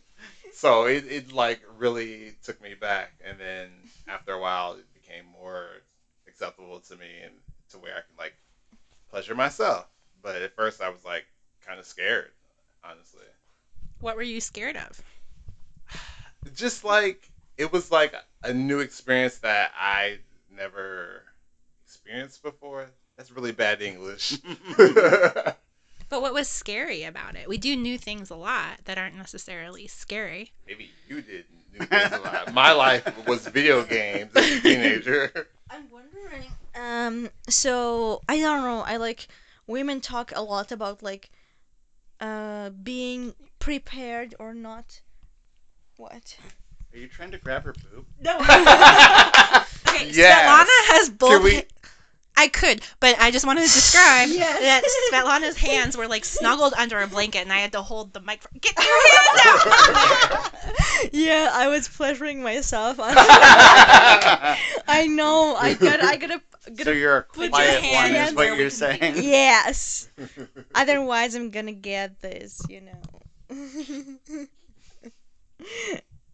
[0.52, 3.68] so it, it like really took me back, and then
[4.06, 5.66] after a while, it became more
[6.26, 7.34] acceptable to me and
[7.70, 8.34] to where I can like
[9.10, 9.86] pleasure myself.
[10.22, 11.24] But at first, I was like
[11.66, 12.30] kind of scared,
[12.84, 13.24] honestly.
[14.00, 15.02] What were you scared of?
[16.54, 20.18] just like it was like a new experience that I
[20.56, 21.24] never
[21.84, 22.86] experienced before.
[23.16, 24.38] That's really bad English.
[26.08, 27.48] But what was scary about it?
[27.48, 30.52] We do new things a lot that aren't necessarily scary.
[30.66, 31.44] Maybe you did
[31.78, 32.54] new things a lot.
[32.54, 35.48] My life was video games as a teenager.
[35.70, 36.50] I'm wondering.
[36.74, 37.28] Um.
[37.48, 38.80] So I don't know.
[38.80, 39.28] I like
[39.66, 41.30] women talk a lot about like,
[42.20, 45.02] uh, being prepared or not.
[45.98, 46.38] What?
[46.98, 48.04] Are you trying to grab her boob?
[48.20, 48.36] No.
[49.88, 50.42] Okay, Yes.
[50.42, 51.44] Svetlana has both.
[51.44, 51.62] We- ha-
[52.36, 54.60] I could, but I just wanted to describe Yes.
[54.60, 54.82] that
[55.12, 58.42] Svetlana's hands were like snuggled under a blanket, and I had to hold the mic.
[58.42, 60.50] For- Get your hands out!
[61.12, 62.96] yeah, I was pleasuring myself.
[63.00, 65.54] I know.
[65.56, 66.02] I got.
[66.02, 66.42] I gotta.
[66.82, 69.14] so you're a put your quiet one, hands is what you're can saying.
[69.22, 70.08] yes.
[70.74, 72.60] Otherwise, I'm gonna get this.
[72.68, 73.00] You know.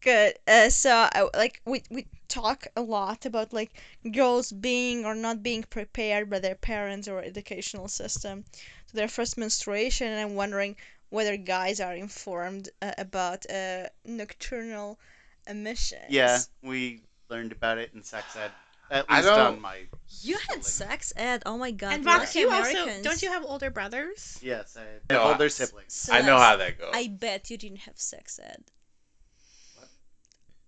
[0.04, 0.34] Good.
[0.46, 3.72] Uh, so, I, like, we we talk a lot about like
[4.12, 8.44] girls being or not being prepared by their parents or educational system
[8.88, 10.76] to their first menstruation, and I'm wondering
[11.08, 14.98] whether guys are informed uh, about uh, nocturnal
[15.46, 16.10] emissions.
[16.10, 17.00] Yeah, we
[17.30, 18.50] learned about it in sex ed.
[18.90, 19.78] At I least don't- on my.
[20.20, 20.90] You had schooling.
[20.90, 21.42] sex ed.
[21.46, 21.94] Oh my god.
[21.94, 24.38] and we're Vox, like you also don't you have older brothers?
[24.42, 26.10] Yes, I have No, I- older siblings.
[26.12, 26.90] I know how that goes.
[26.92, 28.64] I bet you didn't have sex ed.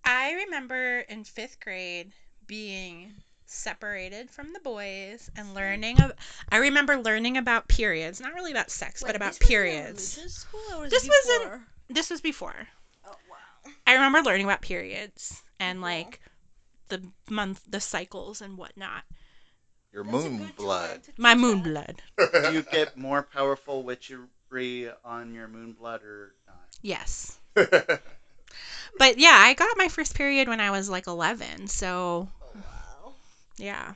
[0.07, 2.13] I remember in fifth grade
[2.47, 3.11] being
[3.45, 5.99] separated from the boys and learning.
[6.01, 6.13] Of,
[6.49, 10.15] I remember learning about periods, not really about sex, but about periods.
[10.15, 10.45] This
[10.89, 12.69] This was in- This was before.
[13.05, 13.71] Oh wow.
[13.85, 16.21] I remember learning about periods and like
[16.87, 19.03] the month, the cycles and whatnot.
[19.91, 21.01] Your moon blood.
[21.17, 22.01] My moon blood.
[22.17, 26.69] Do you get more powerful witchery on your moon blood or not?
[26.81, 27.39] Yes.
[28.97, 31.67] But yeah, I got my first period when I was like 11.
[31.67, 33.13] So oh, Wow.
[33.57, 33.93] yeah.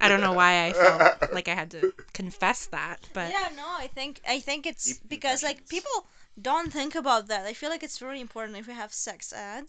[0.00, 3.66] I don't know why I felt like I had to confess that, but yeah, no,
[3.66, 6.06] I think I think it's Deep because like people
[6.40, 7.46] don't think about that.
[7.46, 9.66] I feel like it's very important if you have sex ed,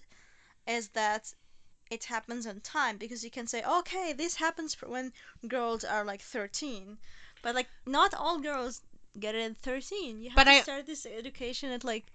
[0.68, 1.34] is that
[1.92, 5.14] it happens on time because you can say, okay, this happens when
[5.48, 6.98] girls are like 13,
[7.42, 8.82] but like not all girls
[9.20, 10.22] get it at 13.
[10.22, 12.06] You have But to I- start this education at like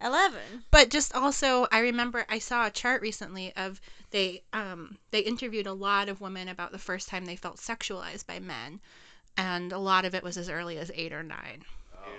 [0.00, 0.64] 11.
[0.70, 3.80] but just also I remember I saw a chart recently of
[4.10, 8.26] they um they interviewed a lot of women about the first time they felt sexualized
[8.26, 8.80] by men
[9.36, 11.64] and a lot of it was as early as 8 or 9.
[11.96, 12.10] Oh,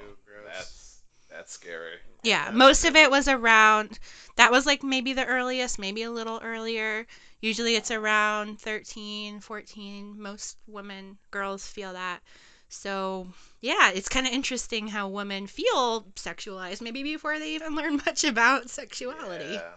[0.46, 1.98] That's that's scary.
[2.24, 4.00] Yeah, That's most of it was around
[4.38, 7.06] that was like maybe the earliest, maybe a little earlier.
[7.42, 10.20] Usually it's around 13, 14.
[10.20, 12.22] Most women, girls feel that.
[12.70, 13.28] So,
[13.62, 18.24] yeah, it's kind of interesting how women feel sexualized maybe before they even learn much
[18.24, 19.54] about sexuality.
[19.54, 19.72] Yeah.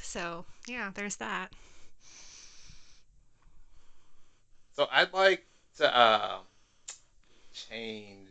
[0.00, 1.52] So, yeah, there's that.
[4.74, 5.44] So I'd like
[5.76, 6.38] to uh,
[7.52, 8.28] change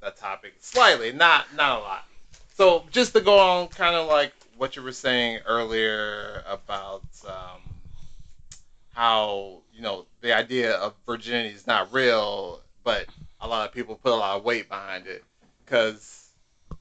[0.00, 2.04] the topic slightly, not not a lot.
[2.54, 7.62] So just to go on, kind of like what you were saying earlier about um,
[8.94, 13.06] how you know the idea of virginity is not real, but
[13.40, 15.24] a lot of people put a lot of weight behind it
[15.64, 16.30] because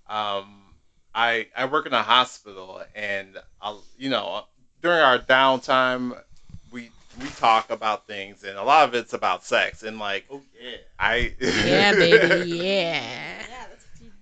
[0.08, 0.74] um,
[1.14, 4.44] I I work in a hospital and i you know
[4.82, 6.20] during our downtime
[6.72, 6.90] we
[7.22, 10.78] we talk about things and a lot of it's about sex and like Oh yeah.
[11.00, 13.44] I Yeah, baby, yeah.
[13.48, 14.14] Yeah, that's deep.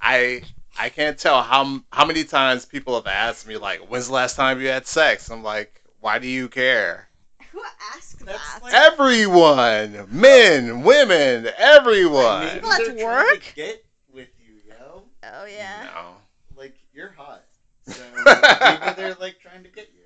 [0.00, 0.42] I
[0.78, 4.36] I can't tell how how many times people have asked me like when's the last
[4.36, 7.08] time you had sex I'm like why do you care
[7.56, 7.62] Who
[7.94, 8.60] asked that?
[8.62, 13.52] like- everyone men women everyone Maybe People at they're trying to work?
[13.56, 15.04] Get with you, yo.
[15.24, 15.88] oh yeah.
[15.94, 16.16] no
[16.54, 17.44] Like you're hot.
[17.86, 20.02] So maybe they're like trying to get you.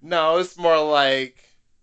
[0.00, 1.36] No, it's more like,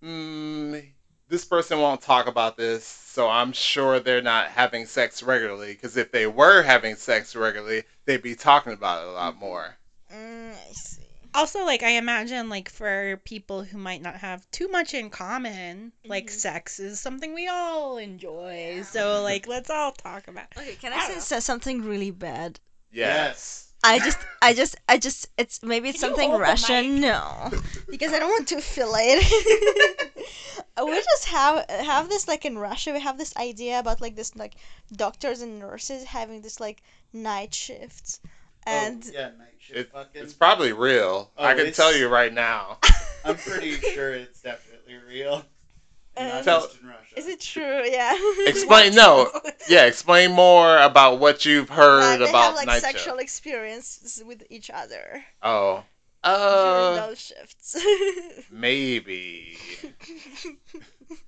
[0.03, 0.83] mm,
[1.27, 5.73] this person won't talk about this, so I'm sure they're not having sex regularly.
[5.73, 9.75] Because if they were having sex regularly, they'd be talking about it a lot more.
[10.11, 10.92] Mm, I see.
[11.33, 15.93] Also like I imagine like for people who might not have too much in common,
[16.05, 16.29] like Mhm.
[16.29, 18.83] sex is something we all enjoy.
[18.83, 20.45] So like let's all talk about.
[20.55, 20.59] it.
[20.59, 21.39] Okay, can I I, say know.
[21.39, 22.59] something really bad?
[22.91, 23.69] Yes.
[23.85, 27.01] I just, I just, I just, it's maybe it's Can something Russian.
[27.01, 27.51] No,
[27.89, 29.19] because I don't want to affiliate.
[30.85, 32.93] we just have have this like in Russia.
[32.93, 34.53] We have this idea about like this like
[34.95, 36.81] doctors and nurses having this like
[37.11, 38.21] night shifts,
[38.65, 40.21] and oh, yeah, night shift It, fucking.
[40.23, 41.31] it's probably real.
[41.37, 42.77] Oh, I can it's- tell you right now.
[43.25, 45.45] I'm pretty sure it's definitely real.
[46.15, 47.17] And not Tell- just in Russia.
[47.17, 47.83] is it true?
[47.85, 48.15] Yeah.
[48.47, 48.93] Explain.
[48.93, 49.31] No.
[49.67, 49.85] Yeah.
[49.85, 53.23] Explain more about what you've heard Like, they about have like night sexual shift.
[53.23, 55.83] experiences with each other Oh.
[56.23, 57.07] during Uh.
[57.07, 57.77] those shifts.
[58.51, 59.57] Maybe.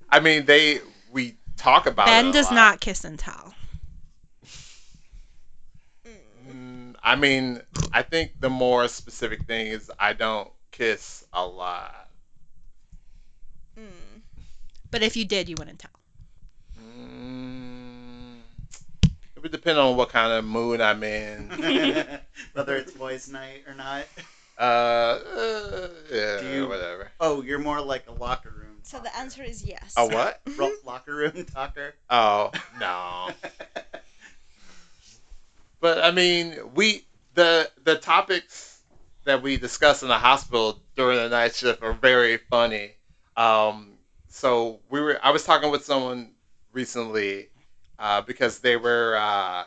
[0.09, 0.81] I mean, they
[1.11, 2.05] we talk about.
[2.05, 2.55] Ben it a does lot.
[2.55, 3.53] not kiss and tell.
[6.47, 7.61] Mm, I mean,
[7.93, 12.09] I think the more specific thing is I don't kiss a lot.
[13.79, 14.21] Mm.
[14.89, 15.91] But if you did, you wouldn't tell.
[16.81, 18.37] Mm,
[19.35, 21.49] it would depend on what kind of mood I'm in.
[22.53, 24.05] Whether it's boys' night or not.
[24.57, 27.11] Uh, uh yeah, Do you- whatever.
[27.19, 28.77] Oh, you're more like a locker room.
[28.81, 29.93] So the answer is yes.
[29.95, 30.41] A what?
[30.85, 31.93] Locker room talker.
[32.09, 33.29] Oh no.
[35.79, 38.81] But I mean, we the the topics
[39.25, 42.91] that we discuss in the hospital during the night shift are very funny.
[43.37, 43.97] Um,
[44.27, 46.33] so we were I was talking with someone
[46.71, 47.49] recently
[47.99, 49.63] uh, because they were uh,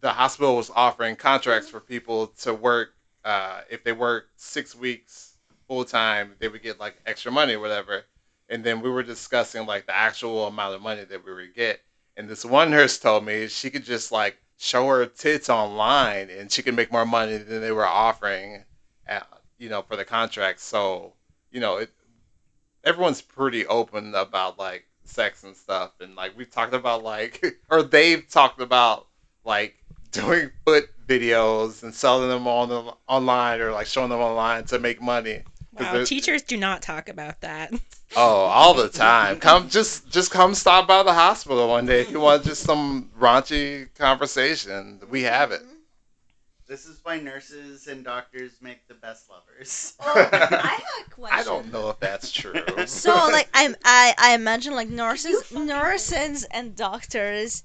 [0.00, 2.90] the hospital was offering contracts for people to work
[3.24, 5.36] uh, if they work six weeks
[5.68, 8.04] full time they would get like extra money or whatever
[8.48, 11.80] and then we were discussing like the actual amount of money that we would get
[12.16, 16.50] and this one nurse told me she could just like show her tits online and
[16.50, 18.64] she can make more money than they were offering
[19.08, 19.20] uh,
[19.58, 21.12] you know for the contract so
[21.50, 21.90] you know it
[22.84, 27.82] everyone's pretty open about like sex and stuff and like we've talked about like or
[27.82, 29.06] they've talked about
[29.44, 29.76] like
[30.10, 34.78] doing foot videos and selling them on the, online or like showing them online to
[34.78, 35.42] make money.
[35.78, 37.72] Wow, teachers do not talk about that.
[38.14, 39.40] Oh, all the time.
[39.40, 43.10] Come, just, just come stop by the hospital one day if you want just some
[43.18, 45.00] raunchy conversation.
[45.10, 45.62] We have it.
[46.68, 49.94] This is why nurses and doctors make the best lovers.
[50.00, 51.38] Well, I have a question.
[51.38, 52.86] I don't know if that's true.
[52.86, 57.62] So like I'm I I imagine like nurses nurses and doctors,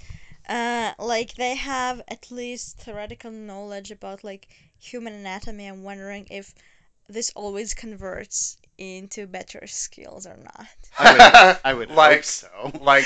[0.47, 5.65] uh like they have at least theoretical knowledge about like human anatomy.
[5.65, 6.53] I'm wondering if
[7.09, 10.67] this always converts into better skills or not.
[10.97, 12.71] I would, I would Like- hope so.
[12.82, 13.05] like,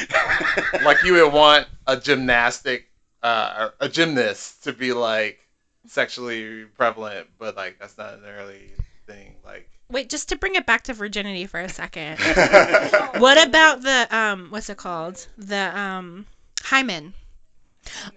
[0.84, 2.88] like you would want a gymnastic,
[3.24, 5.40] uh, a gymnast to be like
[5.88, 8.72] sexually prevalent, but like that's not an early
[9.06, 9.36] thing.
[9.46, 12.18] Like, Wait, just to bring it back to virginity for a second.
[13.20, 15.28] what about the um what's it called?
[15.38, 16.26] The um
[16.64, 17.14] hymen.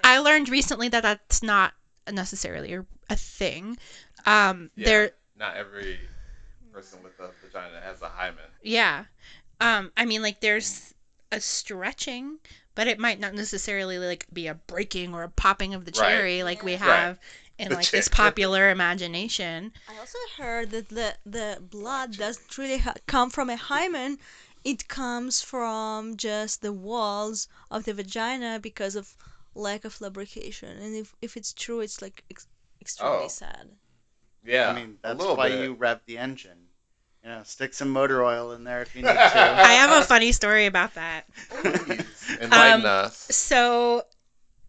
[0.03, 1.75] I learned recently that that's not
[2.11, 3.77] necessarily a, a thing.
[4.25, 4.87] Um Yeah.
[4.87, 5.99] there not every
[6.73, 8.51] person with a vagina has a hymen.
[8.63, 9.05] yeah.
[9.61, 10.95] Um I mean like there's
[11.33, 12.39] a stretching,
[12.75, 16.09] but it might not necessarily like be a breaking or a popping of the Right.
[16.09, 16.81] cherry like we Right.
[16.81, 17.19] have
[17.59, 19.73] in The like this popular imagination.
[19.89, 24.19] I also heard that the the blood doesn't really ha- come from a hymen.
[24.65, 29.17] It comes from just the walls of the vagina because of
[29.55, 30.79] lack of lubrication.
[30.79, 32.47] And if, if it's true, it's like ex-
[32.81, 33.29] extremely Oh.
[33.29, 33.77] sad.
[34.49, 35.65] Yeah, I mean, a that's little why bit.
[35.65, 36.59] you rev the engine.
[37.23, 39.15] You know, stick some motor oil in there if you need to.
[39.15, 41.25] I have a funny story about that.
[41.51, 43.17] Please, enlighten Um, us.
[43.17, 44.05] So,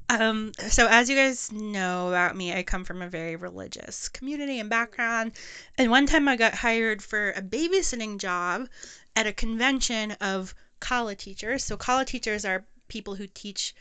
[0.10, 4.60] um, so as you guys know about me, I come from a very religious community
[4.60, 5.34] and background.
[5.78, 8.68] And one time I got hired for a babysitting job
[9.16, 11.64] at a convention of kala teachers.
[11.64, 13.76] So kala teachers are people who teach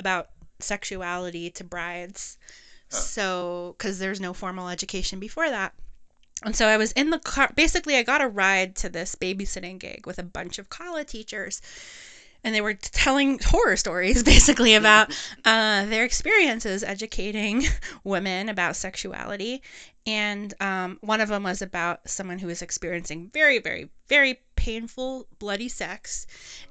[0.00, 2.38] about sexuality to brides.
[2.96, 5.74] So, because there's no formal education before that.
[6.44, 7.50] And so I was in the car.
[7.54, 11.62] Basically, I got a ride to this babysitting gig with a bunch of kala teachers
[12.44, 15.10] and they were telling horror stories basically about
[15.44, 17.64] uh, their experiences educating
[18.04, 19.62] women about sexuality
[20.06, 25.26] and um, one of them was about someone who was experiencing very very very painful
[25.38, 26.26] bloody sex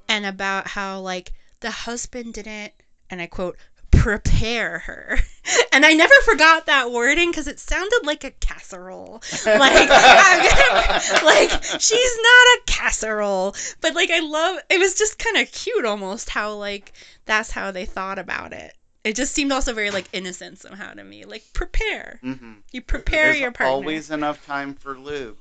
[0.07, 2.73] and about how like the husband didn't
[3.09, 3.57] and i quote
[4.03, 5.17] prepare her
[5.71, 11.49] and i never forgot that wording because it sounded like a casserole like gonna, like
[11.79, 16.29] she's not a casserole but like i love it was just kind of cute almost
[16.29, 16.91] how like
[17.25, 18.73] that's how they thought about it
[19.05, 21.25] It just seemed also very like innocent somehow to me.
[21.25, 22.19] Like prepare.
[22.23, 22.53] Mm-hmm.
[22.71, 23.73] You prepare There's your partner.
[23.73, 25.35] always enough time for lube.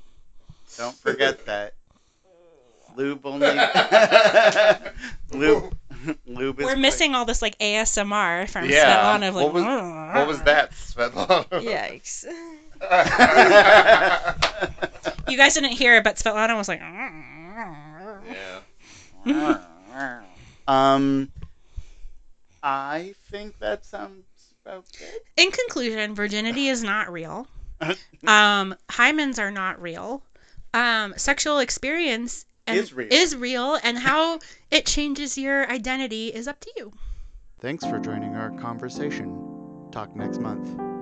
[0.77, 1.73] Don't forget that.
[2.97, 3.47] Lube only.
[5.33, 5.73] lube.
[6.25, 6.81] Lube is We're quick.
[6.81, 9.17] missing all this like ASMR from Yeah.
[9.19, 11.45] Svetlana of like what was what was that, Svetlana?
[11.61, 12.25] Yikes.
[15.27, 16.81] You guys didn't hear it, but Svetlana was like
[19.25, 20.21] yeah.
[20.67, 21.31] um,
[22.61, 24.23] I think that sounds
[24.65, 25.21] about good.
[25.37, 27.47] In conclusion, virginity is not real.
[28.25, 30.23] Um, hymens are not real.
[30.73, 33.07] Um, sexual experience and- Is real.
[33.11, 34.39] is real, and how
[34.71, 36.91] it changes your identity is up to you.
[37.59, 39.89] Thanks for joining our conversation.
[39.91, 40.92] Talk next month.